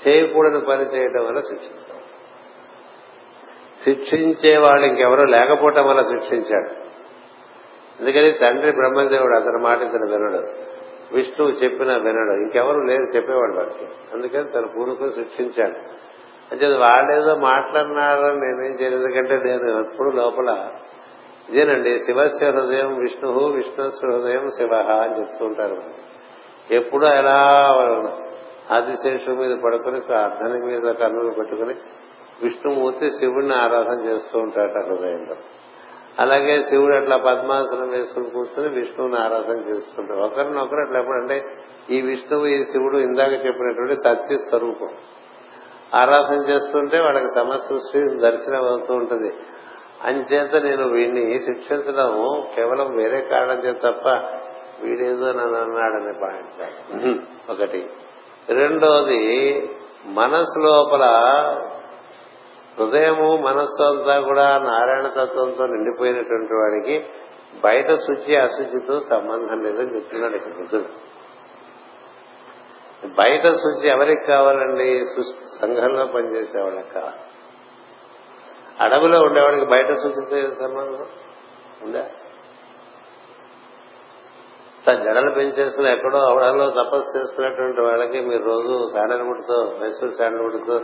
[0.09, 1.99] చేయకూడని పని చేయడం వల్ల శిక్షించాడు
[3.85, 6.89] శిక్షించే వాళ్ళు ఇంకెవరో లేకపోవటం వల్ల శిక్షించాడు.
[8.01, 10.68] అందుకని తండ్రి బ్రహ్మదేవుడు అతని మాట ఇతను వినడు.
[11.14, 12.43] విష్ణువు చెప్పినా వినడు.
[12.43, 13.85] ఇంకెవరు లేరు చెప్పేవాడు వాడికి.
[14.12, 16.07] అందుకని తన పూర్వకు శిక్షించాడు.
[16.53, 19.03] అంటే వాళ్ళేదో మాట్లాడినారని నేనేం చేయలేదు.
[19.03, 20.70] ఎందుకంటే నేను ఎప్పుడు లోపల
[21.51, 25.82] ఇదేనండి శివస్య హృదయం విష్ణు విష్ణు హృదయం శివ అని చెప్తూ ఉంటారు.
[26.70, 27.38] ఎప్పుడు ఎలా
[28.70, 31.74] ఆదిశేషుడి మీద పడుకుని అర్ధని మీద కన్నులు పెట్టుకుని
[32.42, 35.36] విష్ణుమూర్తి శివుడిని ఆరాధన చేస్తూ ఉంటాడు హృదయంలో.
[36.18, 40.18] అలాగే శివుడు అట్లా పద్మాసనం వేసుకుని కూర్చుని విష్ణువుని ఆరాధన చేస్తుంటాడు.
[40.18, 41.42] ఒకరినొకరు అట్లా ఎప్పుడంటే
[41.90, 44.88] ఈ విష్ణువు ఈ శివుడు ఇందాక చెప్పినటువంటి సత్య స్వరూపం.
[45.95, 49.32] ఆరాధన చేస్తుంటే వాళ్ళకి సమసృష్టి దర్శనం అవుతూ ఉంటుంది.
[50.05, 52.12] అంచేత నేను వీడిని శిక్షించడం
[52.55, 54.09] కేవలం వేరే కారణం చేత తప్ప
[54.84, 56.61] వీడేదో నన్ను అన్నాడనే పాయింట్
[57.51, 57.91] ఒకటి.
[58.49, 59.22] రెండోది
[60.07, 61.05] మనసు లోపల
[62.78, 67.05] హృదయము మనస్సు అంతా కూడా నారాయణ తత్వంతో నిండిపోయినటువంటి వాడికి
[67.64, 70.82] బయట శుచి అశుచితో సంబంధం లేదని చెప్తున్నాడు ఇక్కడ
[73.05, 75.05] బయట శుచి ఎవరికి కావాలండి?
[75.61, 77.16] సంఘంలో పనిచేసేవాళ్ళకి కావాలి
[78.80, 81.07] అడవిలో ఉండేవాడికి బయట శుచితో సంబంధం?
[81.82, 82.07] ఉందా?
[84.86, 90.78] తన జడలు పెంచేసుకుని ఎక్కడో అవడంలో తపస్సు చేస్తున్నటువంటి వాళ్ళకి మీరు రోజు శాండల్వుడ్తో మైసూర్ శాండల్వుడ్తో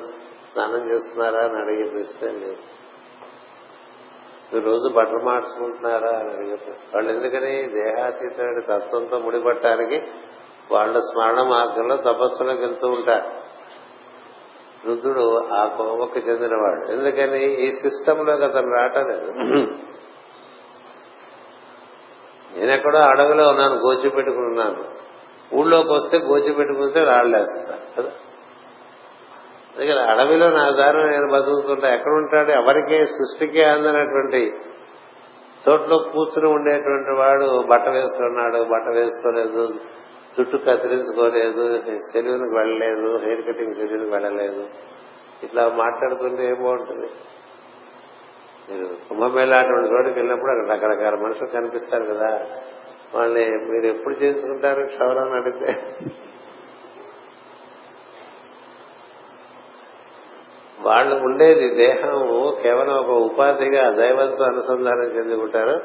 [0.52, 2.56] స్నానం చేస్తున్నారా అని అడిగి ప్రశ్న లేదు.
[4.54, 10.02] మీరు రోజు బట్టలు మార్చుకుంటున్నారా అని అడిగారు వాళ్ళు ఎందుకని దేహాతీతమైన తత్వంతో ముడిపట్టడానికి
[10.72, 13.44] వాళ్ళ స్మరణ మార్గంలో తపస్సులోకి వెళ్తూ ఉంటారు.
[14.86, 16.92] రుద్రుడు ఆ కోమకు చెందినవాడు.
[16.92, 17.66] ఎందుకని?
[17.66, 19.32] ఈ సిస్టంలోకి అతను రావటలేదు
[22.56, 24.84] నేనెక్కడో అడవిలో ఉన్నాను గోచి పెట్టుకుని ఉన్నాను.
[25.54, 28.10] ఊళ్ళోకి వస్తే గోచి పెట్టుకుంటే రాళ్ళేస్తా కదా?
[29.76, 31.94] అందుకని అడవిలో నా దారి నేను బతుకుతుంటా.
[31.94, 33.06] ఎక్కడ ఉంటాడు ఎవరికే?
[33.06, 34.52] సృష్టికే అందనటువంటి
[35.68, 39.74] చోట్లో కూర్చుని ఉండేటువంటి వాడు బట్ట వేసుకున్నాడు బట్ట వేసుకోలేదు.
[40.38, 41.78] జుట్టు కత్తిరించుకోలేదు
[42.12, 44.66] సెలూన్కి వెళ్ళలేదు హెయిర్ కటింగ్ సెలూన్కి వెళ్ళలేదు.
[45.42, 47.08] ఇట్లా మాట్లాడుతుంటే ఏం బాగుంటుంది?
[48.70, 52.46] మీరు కుంభమేళ అటువంటి చోటుకి వెళ్ళినప్పుడు అక్కడ రకరకాల మనుషులు కనిపిస్తారు కదా.
[53.14, 54.86] వాళ్ళని మీరు ఎప్పుడు చేయించుకుంటారు?
[54.86, 55.82] క్షవరాన్ని అడిగితే.
[60.80, 65.80] వాళ్ళు ఉండేది దేహం కేవలం ఒక ఉపాధిగా దైవంతో అనుసంధానం చెందుకుంటారు.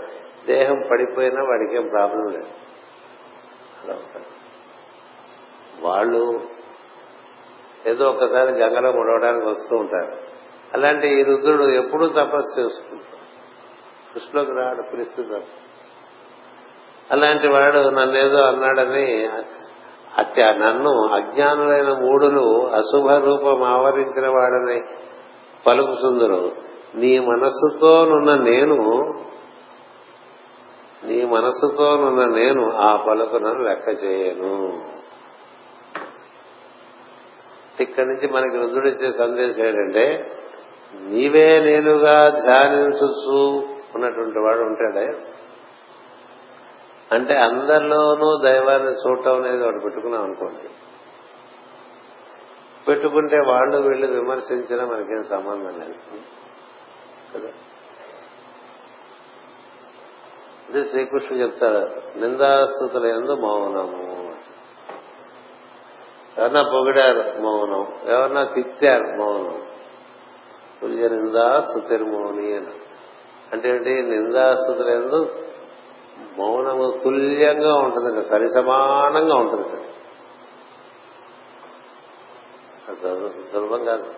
[0.47, 2.47] దేహం పడిపోయినా వాడికి ఏం ప్రాబ్లం లేదు.
[3.83, 4.38] అలా ఉంటారు.
[5.81, 6.41] వాళ్ళు
[7.85, 10.17] ఏదో ఒకసారి గంగలో ముడవడానికి వస్తూ ఉంటారు.
[10.73, 13.09] అలాంటి ఈ రుద్రుడు ఎప్పుడూ తపస్సు చేసుకుంటాడు.
[14.13, 15.45] కృష్ణలోకి రాడు పిలుస్తుంది
[17.11, 19.25] అలాంటి వాడు నన్నేదో అన్నాడని
[20.17, 24.81] అట్ట నన్ను అజ్ఞానులైన మూడులు అశుభ రూపం ఆవరించిన వాడని
[25.67, 26.51] పలుకుతుందరు
[26.95, 28.77] నీ మనస్సుతోనున్న నేను
[31.03, 34.81] నీ మనస్సుతోనున్న నేను ఆ పలుకునను లెక్క చేయను
[37.79, 40.35] ఇక్కడి నుంచి మనకి రుద్రుడిచ్చే సందేశం ఏంటంటే
[40.93, 43.63] నీవే నేనుగా ధ్యానించు
[43.95, 45.17] ఉన్నటువంటి వాడు ఉంటాడే.
[47.11, 50.69] అంటే అందరిలోనూ దైవాన్ని చూడటం అనేది ఒకటి పెట్టుకున్నాం అనుకోండి.
[52.87, 55.93] పెట్టుకుంటే వాళ్ళు వీళ్ళు విమర్శించినా మనకేం సంబంధం లేదు.
[57.35, 57.49] కదా?
[60.69, 64.28] ఇది శ్రీకృష్ణుడు చెప్తాడు నిందాస్తుతుల ఎందు మౌనము.
[66.39, 69.61] ఎవరన్నా పొగిడారు మౌనం ఎవరన్నా తిట్టారు మౌనం.
[70.81, 71.59] తుల్య నిందా
[71.91, 72.73] మౌని అని.
[73.51, 74.01] అంటే ఏంటి?
[74.01, 75.45] నిందాస్తుతులు ఎందు
[76.37, 79.79] మౌనము తుల్యంగా ఉంటుంది సరి సమానంగా ఉంటుంది
[83.51, 84.13] సులభం కాదు.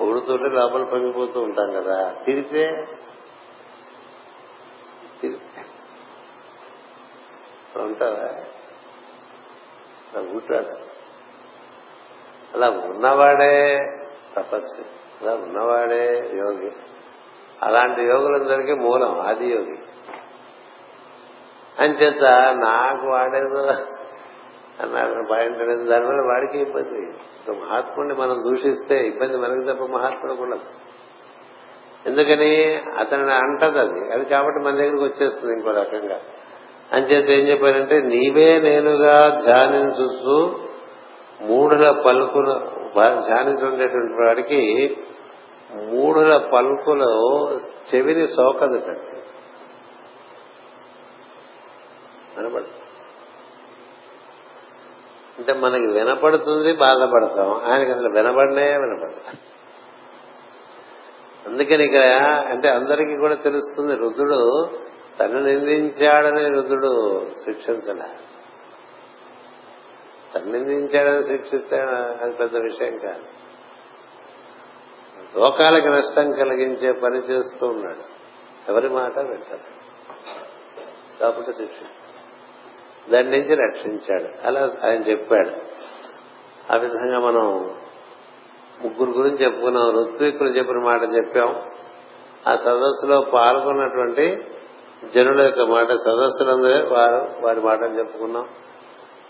[0.00, 2.14] పొగుడుతుంటే లోపల పొంగిపోతూ ఉంటాం కదా.
[2.26, 2.70] తిరితే
[7.76, 8.44] ఉంటావా?
[10.20, 10.93] ఉంటాడు
[12.54, 13.80] అలా ఉన్నవాడే
[14.36, 14.82] తపస్సు
[15.22, 16.72] అలా ఉన్నవాడే యోగి.
[17.62, 19.78] అలాంటి యోగులందరికీ మూలం ఆది యోగి.
[21.78, 22.24] అంచేత
[22.56, 23.72] నాకు వాడేదో
[24.80, 27.10] అన్నాడు బాగుంటుంది దానివల్ల వాడికి ఇబ్బంది.
[27.50, 30.60] ఒక మహాత్ముడిని మనం దూషిస్తే ఇబ్బంది మనకి తప్ప మహాత్ముడు ఉండదు.
[32.06, 32.82] ఎందుకని?
[32.98, 34.12] అతను అంటది అది.
[34.12, 36.20] అది కాబట్టి మన దగ్గరికి వచ్చేస్తుంది ఇంకో రకంగా.
[36.92, 40.63] అంచేత ఏం చెప్పారంటే నీవే నేనుగా ధ్యానించు
[41.40, 42.52] మూడుల పలుకులు
[43.20, 44.96] ధ్యానించుండేటువంటి వాడికి
[45.84, 47.40] మూడుల పలుకులు
[47.94, 49.20] చెవిని సోకదు కంటే
[55.38, 57.64] అంటే మనకి వినపడుతుంది బాధపడతాం.
[57.64, 59.34] ఆయనకి అసలు వినపడనే వినపడతాం
[61.46, 62.02] అందుకని ఇక్కడ
[62.48, 64.68] అంటే అందరికీ కూడా తెలుస్తుంది రుద్రుడు
[65.20, 68.08] తను నిందించాడని రుద్రుడు శిక్షించలే.
[70.34, 71.76] సన్నిధించాడని శిక్షిస్తే
[72.22, 73.24] అది పెద్ద విషయం కాదు.
[75.38, 78.14] లోకాలకి నష్టం కలిగించే పని చేస్తూ ఉన్నాడు.
[78.70, 79.84] ఎవరి మాట వింటారు
[81.20, 81.82] కాబట్టి శిక్ష.
[83.10, 84.46] దాని నుంచి రక్షించాడు.
[84.46, 85.50] అలా ఆయన చెప్పాడు.
[86.72, 87.74] ఆ విధంగా మనం
[88.82, 89.90] ముగ్గురు గురించి చెప్పుకున్నాం.
[89.90, 91.70] ఋత్వికులు చెప్పిన మాట చెప్పాం.
[92.48, 94.44] ఆ సదస్సులో పాల్గొన్నటువంటి
[95.14, 98.48] జనుల యొక్క మాట సదస్సులందరూ వారు వారి మాటలు చెప్పుకున్నాం.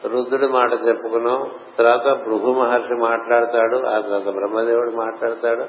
[0.07, 1.51] రుద్రుడి మాట చెప్పుకున్నాం.
[1.79, 5.65] తర్వాత భృగు మహర్షి మాట్లాడతాడు ఆ తర్వాత బ్రహ్మదేవుడు మాట్లాడతాడు.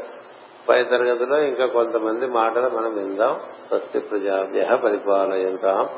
[0.70, 3.40] పై తరగతిలో ఇంకా కొంతమంది మాటలు మనం విందాం.
[3.68, 5.90] స్వస్తి ప్రజాభ్య పరిపాలయంతాం.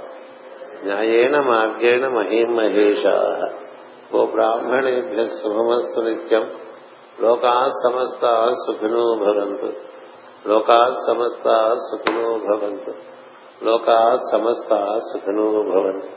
[0.84, 3.48] న్యాయేణ మార్గేణ మహీం మహేషా.
[4.14, 6.50] ఓ బ్రాహ్మణేభ్య శుభమస్తు నిత్యం.
[7.22, 9.74] లోకా సమస్త సుఖినో భవంతు.
[10.50, 12.94] లోకా సమస్త సుఖినో భవంతు.
[13.66, 16.17] లోకా సమస్త సుఖినో భవంతు.